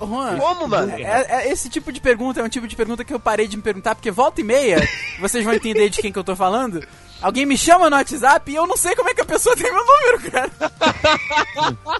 [0.00, 0.92] Juan, Como, mano?
[0.92, 3.56] é- é- esse tipo de pergunta é um tipo de pergunta que eu parei de
[3.56, 4.86] me perguntar, porque volta e meia,
[5.20, 6.86] vocês vão entender de quem que eu tô falando.
[7.22, 9.72] Alguém me chama no WhatsApp e eu não sei como é que a pessoa tem
[9.72, 10.50] meu número, cara.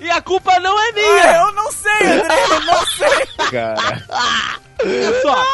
[0.00, 1.36] E a culpa não é Ah, minha!
[1.38, 3.26] eu não sei, André, eu não sei.
[3.50, 4.06] Cara.
[5.22, 5.44] Só,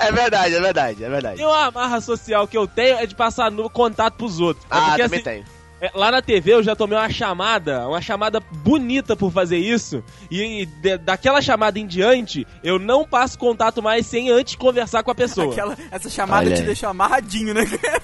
[0.00, 1.36] É verdade, é verdade, é verdade.
[1.36, 4.64] tem uma amarra social que eu tenho é de passar no contato pros outros.
[4.64, 5.44] É Ah, porque, também assim, tem.
[5.80, 10.02] É, lá na TV eu já tomei uma chamada, uma chamada bonita por fazer isso.
[10.30, 15.10] E, de- daquela chamada em diante, eu não passo contato mais sem antes conversar com
[15.10, 15.52] a pessoa.
[15.52, 16.66] Aquela, essa chamada Olha te aí.
[16.66, 18.02] deixou amarradinho, né, cara?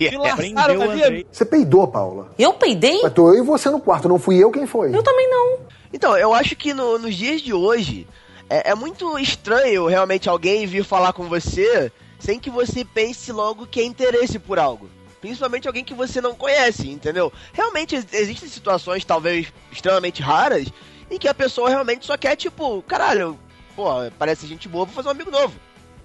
[0.00, 1.24] Me laçaram.
[1.30, 2.32] Você peidou, Paula.
[2.38, 3.00] Eu peidei?
[3.02, 4.94] Mas tô eu e você no quarto, não fui eu quem foi.
[4.94, 5.58] Eu também não.
[5.92, 8.06] Então, eu acho que no- nos dias de hoje
[8.48, 13.66] é, é muito estranho realmente alguém vir falar com você sem que você pense logo
[13.66, 14.88] que é interesse por algo.
[15.20, 17.32] Principalmente alguém que você não conhece, entendeu?
[17.52, 20.66] Realmente ex- existem situações, talvez extremamente raras,
[21.10, 23.38] em que a pessoa realmente só quer, tipo, caralho,
[23.76, 25.54] pô, parece gente boa, vou fazer um amigo novo.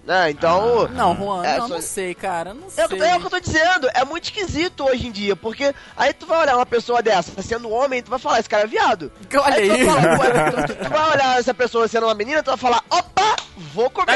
[0.06, 0.30] Né?
[0.30, 0.88] Então.
[0.90, 2.84] Não, Juan, É, não, só- não sei, cara, não sei.
[2.84, 5.36] É o, que, é o que eu tô dizendo, é muito esquisito hoje em dia,
[5.36, 8.66] porque aí tu vai olhar uma pessoa dessa sendo homem, tu vai falar, esse cara
[8.66, 9.12] é viado.
[9.34, 9.84] Olha Aí tu, aí.
[9.84, 12.58] vai falar, "Ué, tu- tu- tu vai olhar essa pessoa sendo uma menina, tu vai
[12.58, 13.36] falar, opa,
[13.74, 14.12] vou comer.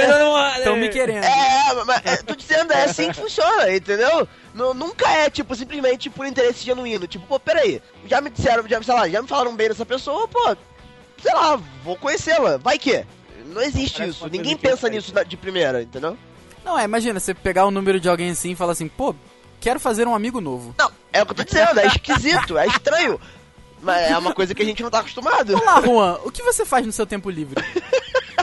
[0.57, 1.23] Estão me querendo.
[1.23, 4.27] É, mas é, tô dizendo, é assim que funciona, entendeu?
[4.53, 7.07] Nu- nunca é, tipo, simplesmente por interesse genuíno.
[7.07, 10.27] Tipo, pô, peraí, já me disseram, já, sei lá, já me falaram bem dessa pessoa,
[10.27, 10.55] pô,
[11.21, 13.05] sei lá, vou conhecê-la, vai que?
[13.45, 16.17] Não existe Parece isso, ninguém pensa é nisso de primeira, entendeu?
[16.63, 19.15] Não, é, imagina, você pegar o número de alguém assim e falar assim, pô,
[19.59, 20.75] quero fazer um amigo novo.
[20.77, 23.19] Não, é o que eu tô dizendo, é esquisito, é estranho.
[23.81, 25.55] Mas é uma coisa que a gente não tá acostumado.
[25.55, 27.63] Olá, Juan, o que você faz no seu tempo livre?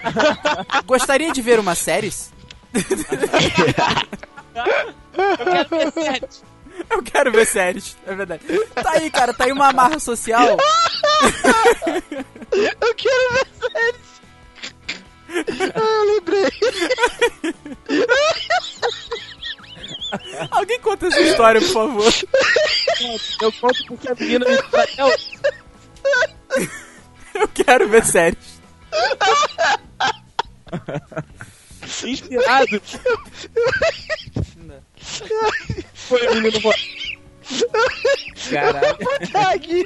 [0.86, 2.32] Gostaria de ver uma séries?
[4.56, 6.42] Eu quero ver sete.
[6.90, 8.42] Eu quero ver séries, é verdade.
[8.74, 10.58] Tá aí, cara, tá aí uma amarra social.
[12.52, 14.06] Eu quero ver séries.
[15.74, 16.50] Ah, eu lembrei.
[20.50, 22.12] Alguém conta essa história, por favor.
[23.42, 25.12] Eu conto porque a menina me traiu.
[27.34, 28.56] Eu quero ver séries.
[32.04, 32.80] Inspirado.
[35.94, 36.70] Foi o menino.
[38.50, 38.96] Caralho.
[39.32, 39.84] Tá aqui.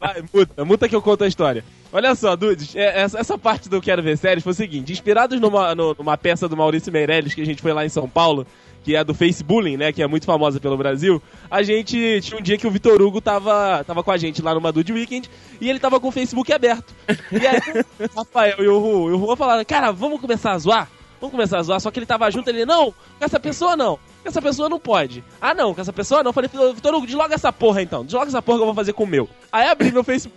[0.00, 1.64] Vai, muta, muta que eu conto a história.
[1.92, 5.40] Olha só, Dudes, é, essa, essa parte do Quero Ver Séries foi o seguinte: inspirados
[5.40, 8.46] numa, no- numa peça do Maurício Meirelles que a gente foi lá em São Paulo,
[8.84, 9.92] que é do Facebooling, né?
[9.92, 11.20] Que é muito famosa pelo Brasil.
[11.50, 14.54] A gente tinha um dia que o Vitor Hugo tava, tava com a gente lá
[14.54, 15.28] numa Dude Weekend
[15.60, 16.94] e ele tava com o Facebook aberto.
[17.32, 17.58] E aí,
[17.98, 20.88] o Rafael e o e Ru falaram: Cara, vamos começar a zoar?
[21.18, 21.80] Vamos começar a zoar.
[21.80, 23.96] Só que ele tava junto, ele, não, com essa pessoa não.
[24.22, 25.24] Com essa pessoa não pode.
[25.40, 26.28] Ah, não, com essa pessoa não.
[26.28, 28.04] Eu falei, Vitor Hugo, desloga essa porra então.
[28.04, 29.28] Desloga essa porra que eu vou fazer com o meu.
[29.50, 30.36] Aí abri meu Facebook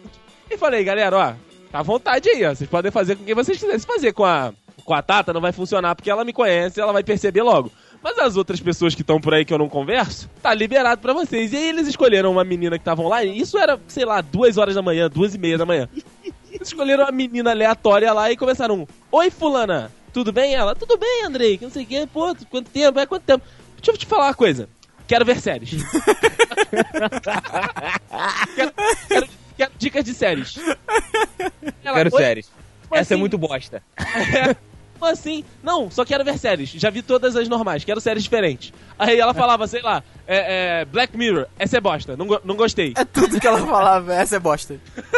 [0.50, 1.34] e falei, galera, ó,
[1.70, 2.56] tá à vontade aí, ó.
[2.56, 3.80] Vocês podem fazer com quem vocês quiserem.
[3.80, 4.54] Se fazer com a,
[4.86, 7.70] com a Tata, não vai funcionar porque ela me conhece, ela vai perceber logo.
[8.08, 11.12] Mas as outras pessoas que estão por aí que eu não converso, tá liberado pra
[11.12, 11.51] vocês.
[11.51, 13.38] E aí eles escolheram uma menina que tava online.
[13.38, 15.89] Isso era, sei lá, duas horas da manhã, duas e meia da manhã.
[16.49, 18.88] Eles escolheram uma menina aleatória lá e começaram.
[19.12, 20.55] Oi, fulana, tudo bem?
[20.55, 23.43] Ela, tudo bem, Andrei, que não sei o que, pô, quanto tempo, é quanto tempo.
[23.76, 24.70] Deixa eu te falar uma coisa.
[25.05, 25.72] Quero ver séries.
[28.55, 28.74] quero,
[29.10, 29.28] quero-
[29.58, 30.58] quero dicas de séries.
[31.84, 32.49] Ela, Quero séries.
[32.89, 33.84] Essa é assim- muito bosta.
[34.98, 35.43] Como assim?
[35.64, 36.70] Não, só quero ver séries.
[36.72, 38.74] Já vi todas as normais, quero séries diferentes.
[38.98, 42.56] Aí ela falava, sei lá, é, é, Black Mirror, essa é bosta, não, go- não
[42.56, 42.93] gostei.
[42.98, 44.80] É tudo que ela falava, essa é bosta.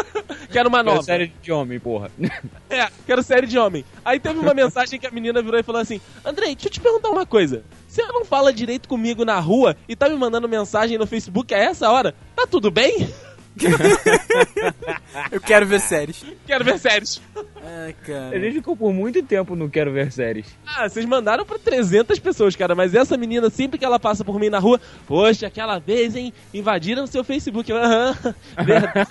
[0.51, 1.03] Quero uma Quero nova.
[1.03, 2.09] série de homem, porra.
[2.71, 3.83] É, quero série de homem.
[4.05, 6.79] Aí teve uma mensagem que a menina virou e falou assim: Andrei, deixa eu te
[6.79, 7.63] perguntar uma coisa.
[7.87, 11.57] Você não fala direito comigo na rua e tá me mandando mensagem no Facebook a
[11.57, 12.13] essa hora?
[12.35, 13.09] Tá tudo bem?
[15.31, 16.23] Eu quero ver séries.
[16.45, 17.21] Quero ver séries.
[17.63, 18.39] Ai, A cara.
[18.39, 20.45] gente ficou por muito tempo no Quero Ver Séries.
[20.65, 24.39] Ah, vocês mandaram pra 300 pessoas, cara, mas essa menina, sempre que ela passa por
[24.39, 27.71] mim na rua, poxa, aquela vez, hein, invadiram seu Facebook.
[27.71, 28.15] Aham,
[28.63, 29.07] verdade.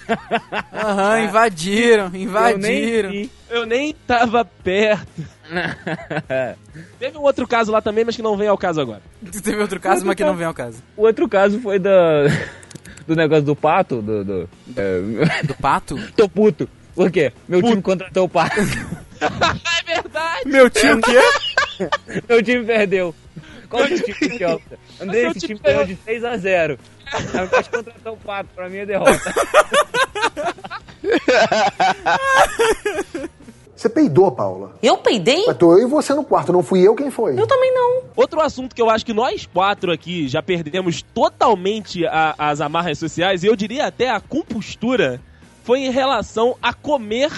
[0.72, 3.28] Aham, invadiram, Eu nem invadiram.
[3.50, 5.22] Eu nem tava perto.
[6.98, 9.02] Teve um outro caso lá também, mas que não vem ao caso agora.
[9.42, 10.82] Teve outro caso, mas que não vem ao caso.
[10.96, 12.24] O outro caso foi da...
[13.08, 14.22] do negócio do pato, do...
[14.22, 15.96] do é, Do pato?
[16.14, 16.68] tô puto.
[16.94, 17.32] Por quê?
[17.48, 18.60] Meu time contratou o pato.
[18.60, 20.42] é verdade!
[20.44, 21.88] Meu tio o quê?
[22.28, 23.14] Meu time perdeu.
[23.70, 24.58] Qual é o time que é?
[25.00, 26.78] André, Seu esse time time ganhou de 3 a 0
[27.12, 29.34] Ao invés de contratar o pato, pra mim é derrota.
[33.78, 34.72] Você peidou, Paula.
[34.82, 35.44] Eu peidei?
[35.46, 37.38] Mas tô eu e você no quarto, não fui eu quem foi.
[37.38, 38.02] Eu também não.
[38.16, 42.98] Outro assunto que eu acho que nós quatro aqui já perdemos totalmente a- as amarras
[42.98, 45.20] sociais, e eu diria até a compostura,
[45.62, 47.30] foi em relação a comer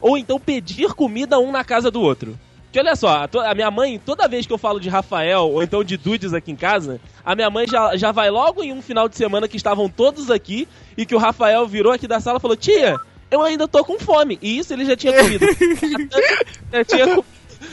[0.00, 2.36] ou então pedir comida um na casa do outro.
[2.72, 5.84] Que olha só, a, minha mãe, toda vez que eu falo de Rafael ou então
[5.84, 9.08] de Dudes aqui em casa, a minha mãe já, já vai logo em um final
[9.08, 10.66] de semana que estavam todos aqui
[10.96, 12.96] e que o Rafael virou aqui da sala e falou: Tia,
[13.30, 14.38] eu ainda tô com fome.
[14.42, 15.46] E isso ele já tinha comido.
[16.72, 17.24] já tinha comido.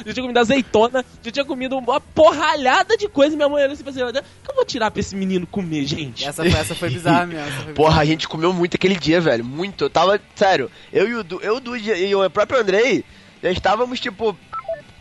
[0.06, 3.74] Já tinha comido azeitona, já tinha comido uma porralhada de coisa e minha mãe olhou
[3.74, 6.26] assim e falou assim, o que eu vou tirar pra esse menino comer, gente?
[6.26, 7.50] Essa, foi- essa foi bizarra mesmo.
[7.64, 9.46] foi Porra, a gente comeu muito aquele dia, velho.
[9.46, 9.86] Muito.
[9.86, 10.20] Eu tava.
[10.36, 13.04] Sério, eu e o Du, eu, o Du e o próprio Andrei
[13.42, 14.38] já estávamos, tipo.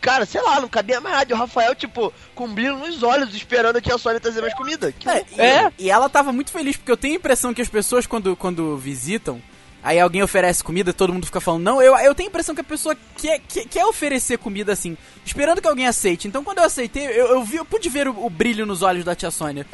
[0.01, 1.33] Cara, sei lá, não cabia mais nada.
[1.33, 4.93] E o Rafael, tipo, com brilho nos olhos, esperando a tia Sônia trazer mais comida.
[4.93, 5.73] Que É, e, É?
[5.81, 8.77] e ela tava muito feliz, porque eu tenho a impressão que as pessoas, quando, quando
[8.77, 9.43] visitam,
[9.87, 12.61] aí alguém oferece comida, todo mundo fica falando, não, eu, eu tenho a impressão que
[12.61, 16.27] a pessoa quer, quer, quer oferecer comida assim, esperando que alguém aceite.
[16.27, 19.05] Então quando eu aceitei, eu, eu, vi, eu pude ver o, o brilho nos olhos
[19.05, 19.65] da tia Sônia.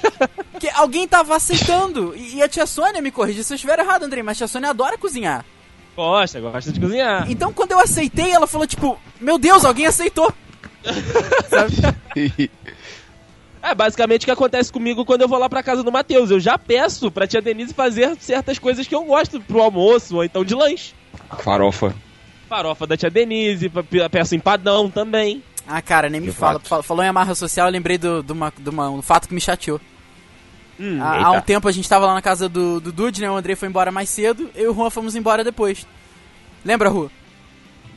[0.58, 2.14] que alguém tava aceitando.
[2.16, 4.48] E, e a tia Sônia, me corrija se eu estiver errado, Andrei, mas a tia
[4.48, 5.44] Sônia adora cozinhar.
[5.94, 7.30] Gosta, gosta de cozinhar.
[7.30, 10.32] Então quando eu aceitei, ela falou, tipo, meu Deus, alguém aceitou.
[11.50, 12.50] Sabe?
[13.62, 16.30] É basicamente o que acontece comigo quando eu vou lá pra casa do Matheus.
[16.30, 20.24] Eu já peço pra tia Denise fazer certas coisas que eu gosto pro almoço ou
[20.24, 20.94] então de lanche.
[21.38, 21.94] Farofa.
[22.48, 25.42] Farofa da tia Denise, pe- pe- peço empadão também.
[25.68, 26.54] Ah, cara, nem me De fala.
[26.54, 26.68] fato.
[26.68, 29.34] Fal- Falou em amarra social, eu lembrei do, do, uma, do uma- um fato que
[29.34, 29.80] me chateou.
[30.80, 33.30] Hum, Há, há um tempo a gente tava lá na casa do, do Dude, né?
[33.30, 35.86] O André foi embora mais cedo, eu e o Juan fomos embora depois.
[36.64, 37.10] Lembra, Ru?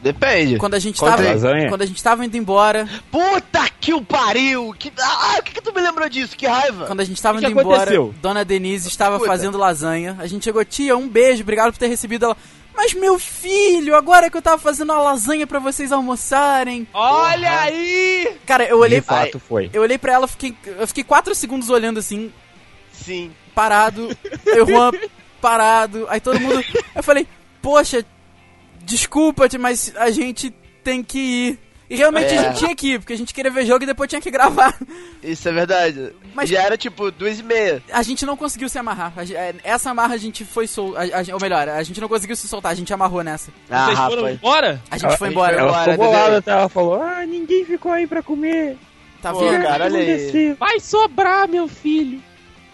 [0.03, 0.57] Depende.
[0.57, 1.29] Quando a gente Conta tava.
[1.29, 1.69] Lasanha?
[1.69, 2.87] Quando a gente tava indo embora.
[3.09, 4.75] Puta que o pariu!
[4.77, 4.91] Que...
[4.99, 6.35] Ah, o que, que tu me lembrou disso?
[6.35, 6.85] Que raiva!
[6.85, 8.13] Quando a gente tava que indo que embora, aconteceu?
[8.21, 9.29] Dona Denise estava Puta.
[9.29, 10.17] fazendo lasanha.
[10.19, 12.37] A gente chegou, tia, um beijo, obrigado por ter recebido ela.
[12.75, 16.85] Mas meu filho, agora que eu tava fazendo uma lasanha pra vocês almoçarem.
[16.93, 18.37] Olha aí!
[18.45, 19.69] Cara, eu olhei De fato foi.
[19.71, 22.31] Eu olhei pra ela, fiquei, eu fiquei quatro segundos olhando assim,
[22.91, 23.31] Sim.
[23.55, 24.09] parado,
[24.45, 24.91] eu Juan
[25.39, 26.63] parado, aí todo mundo.
[26.95, 27.27] Eu falei,
[27.61, 28.03] poxa,
[28.83, 30.53] desculpa, tia, mas a gente
[30.83, 31.59] tem que ir.
[31.89, 32.37] E realmente É.
[32.39, 34.31] a gente tinha que ir, porque a gente queria ver jogo e depois tinha que
[34.31, 34.73] gravar.
[35.21, 36.11] Isso é verdade.
[36.33, 37.83] Mas- Já era tipo duas e meia.
[37.91, 39.13] A gente não conseguiu se amarrar.
[39.31, 40.95] É, Essa amarra a gente foi sol...
[40.97, 43.51] a- a- Ou melhor, a gente não conseguiu se soltar, a gente amarrou nessa.
[43.69, 44.35] Ah, Vocês foram rapaz.
[44.37, 44.81] embora?
[44.89, 45.55] A gente foi embora.
[45.57, 46.51] Ela Bora, ficou bolada, tá?
[46.53, 48.75] Ela falou, ah, ninguém ficou aí pra comer.
[49.21, 49.61] Tá Pô, vendo?
[49.63, 50.55] cara, olha.
[50.59, 52.21] Vai sobrar, meu filho.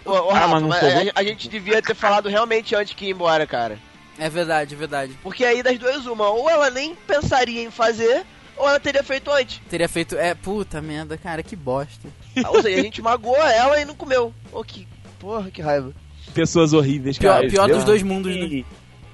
[0.06, 2.94] Ô, ô, Ah, Rafa, mas não mas a, a gente devia ter falado realmente antes
[2.94, 3.78] que ir embora, cara.
[4.20, 5.18] É verdade, é verdade.
[5.24, 8.26] Porque aí das duas, uma, ou ela nem pensaria em fazer,
[8.58, 9.62] ou ela teria feito antes.
[9.70, 10.18] Teria feito.
[10.18, 12.10] É, puta merda, cara, que bosta.
[12.50, 14.34] Ou seja, a gente magoou ela e não comeu.
[14.52, 14.86] Ô, que
[15.18, 15.94] porra, que raiva.
[16.34, 17.48] Pessoas horríveis, Pior, cara.
[17.50, 17.78] pior Deus.
[17.80, 18.66] dos dois mundos, né?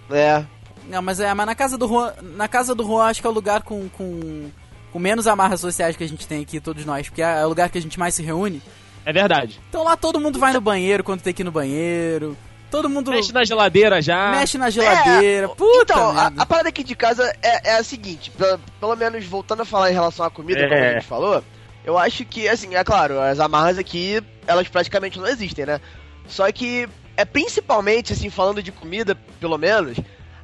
[0.10, 0.46] É.
[0.90, 3.30] Não, mas é, mas na casa do Juan, na casa do Juan acho que é
[3.30, 4.50] o lugar com, com,
[4.92, 7.70] com menos amarras sociais que a gente tem aqui, todos nós, porque é o lugar
[7.70, 8.62] que a gente mais se reúne.
[9.06, 9.60] É verdade.
[9.70, 12.36] Então lá todo mundo vai no banheiro quando tem que ir no banheiro.
[12.72, 14.32] Todo mundo Mexe na geladeira já.
[14.32, 15.48] mexe na geladeira.
[15.50, 19.24] Puta então, a, a parada aqui de casa é, é a seguinte, pelo, pelo menos
[19.26, 20.90] voltando a falar em relação à comida, como É.
[20.90, 21.44] a gente falou,
[21.86, 25.80] eu acho que, assim, é claro, as amarras aqui, elas praticamente não existem, né?
[26.28, 29.98] Só que, é principalmente, assim, falando de comida, pelo menos,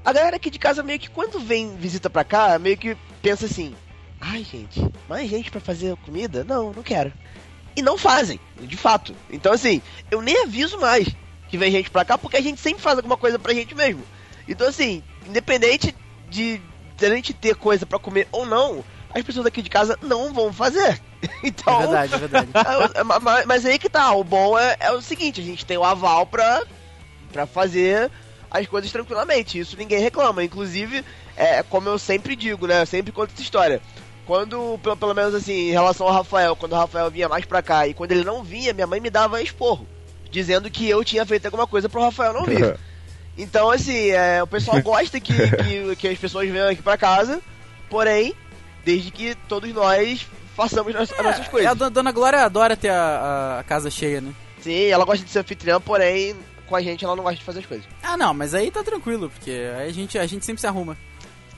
[0.05, 3.45] a galera aqui de casa meio que quando vem visita pra cá, meio que pensa
[3.47, 3.76] assim,
[4.22, 6.43] ai gente, mais gente pra fazer comida?
[6.43, 7.11] Não, não quero.
[7.76, 9.15] E não fazem, de fato.
[9.30, 11.07] Então, assim, eu nem aviso mais
[11.51, 14.01] que vem gente pra cá, porque a gente sempre faz alguma coisa pra gente mesmo.
[14.47, 15.93] Então, assim, independente
[16.29, 16.59] de,
[16.97, 18.83] de a gente ter coisa pra comer ou não,
[19.13, 20.99] as pessoas daqui de casa não vão fazer.
[21.43, 21.75] Então.
[21.75, 22.49] É verdade, é verdade.
[22.95, 25.63] é, ma- ma- Mas aí que tá, o bom é, é o seguinte, a gente
[25.65, 26.63] tem o aval pra,
[27.31, 28.09] pra fazer
[28.49, 29.59] as coisas tranquilamente.
[29.59, 30.43] Isso ninguém reclama.
[30.43, 31.05] Inclusive,
[31.37, 32.81] é como eu sempre digo, né?
[32.81, 33.79] Eu sempre conto essa história.
[34.25, 37.61] Quando, pelo, pelo menos assim, em relação ao Rafael, quando o Rafael vinha mais pra
[37.61, 39.87] cá e quando ele não vinha, minha mãe me dava esporro.
[40.32, 42.75] Dizendo que eu tinha feito alguma coisa pro Rafael não vir.
[43.38, 47.41] Então, assim, é, o pessoal gosta que, que, que as pessoas venham aqui pra casa,
[47.89, 48.34] porém,
[48.86, 50.25] desde que todos nós
[50.55, 51.71] façamos as, as nossas É, coisas.
[51.71, 54.34] a dona- Glória adora ter a, a- a casa cheia, né?
[54.61, 56.36] Sim, ela gosta de ser anfitriã, porém,
[56.67, 57.86] com a gente ela não gosta de fazer as coisas.
[58.03, 60.97] Ah, não, mas aí tá tranquilo, porque aí a gente, a gente sempre se arruma.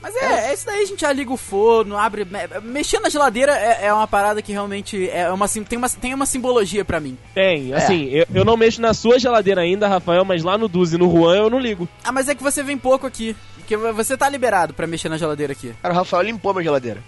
[0.03, 2.25] Mas é, é isso daí, a gente já liga o forno, abre.
[2.25, 6.13] me- Mexer na geladeira é, é uma parada que realmente é uma, tem, uma, tem
[6.13, 7.17] uma simbologia pra mim.
[7.33, 10.95] Tem, assim, eu, eu não mexo na sua geladeira ainda, Rafael, mas lá no Duzi
[10.95, 11.87] e no Juan eu não ligo.
[12.03, 13.35] Ah, mas é que você vem pouco aqui.
[13.55, 15.73] Porque você tá liberado pra mexer na geladeira aqui.
[15.81, 17.01] Cara, o Rafael limpou minha geladeira.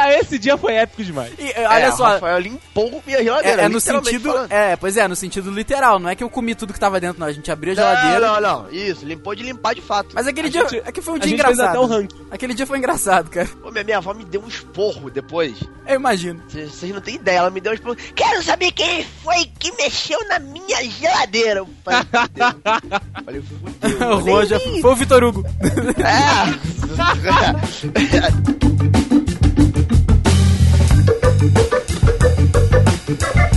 [0.00, 1.32] Ah, esse dia foi épico demais.
[1.38, 2.04] E, eh, olha É, só.
[2.04, 3.62] O Rafael limpou minha geladeira.
[3.62, 4.30] É, é no sentido.
[4.32, 4.52] falando.
[4.52, 5.98] É, pois é, no sentido literal.
[5.98, 7.26] Não é que eu comi tudo que tava dentro, não.
[7.26, 8.20] A gente abriu a geladeira.
[8.20, 8.70] Não, não, não.
[8.72, 10.10] Isso, limpou de limpar de fato.
[10.14, 10.60] Mas aquele A dia.
[10.68, 11.76] gente- é que foi um a dia gente fez engraçado.
[11.76, 12.16] até um ranking.
[12.30, 13.48] Aquele dia foi engraçado, cara.
[13.60, 15.58] Pô, minha, minha avó me deu um esporro depois.
[15.86, 16.42] Eu imagino.
[16.48, 17.96] Vocês não têm ideia, ela me deu um esporro.
[18.14, 21.60] Quero saber quem foi que mexeu na minha geladeira.
[21.60, 22.02] Eu falei.
[23.24, 24.34] Falei, fudeu.
[24.34, 25.44] O já- Foi o Vitor Hugo.
[25.98, 26.88] É.
[28.10, 28.48] Thank
[33.36, 33.47] you.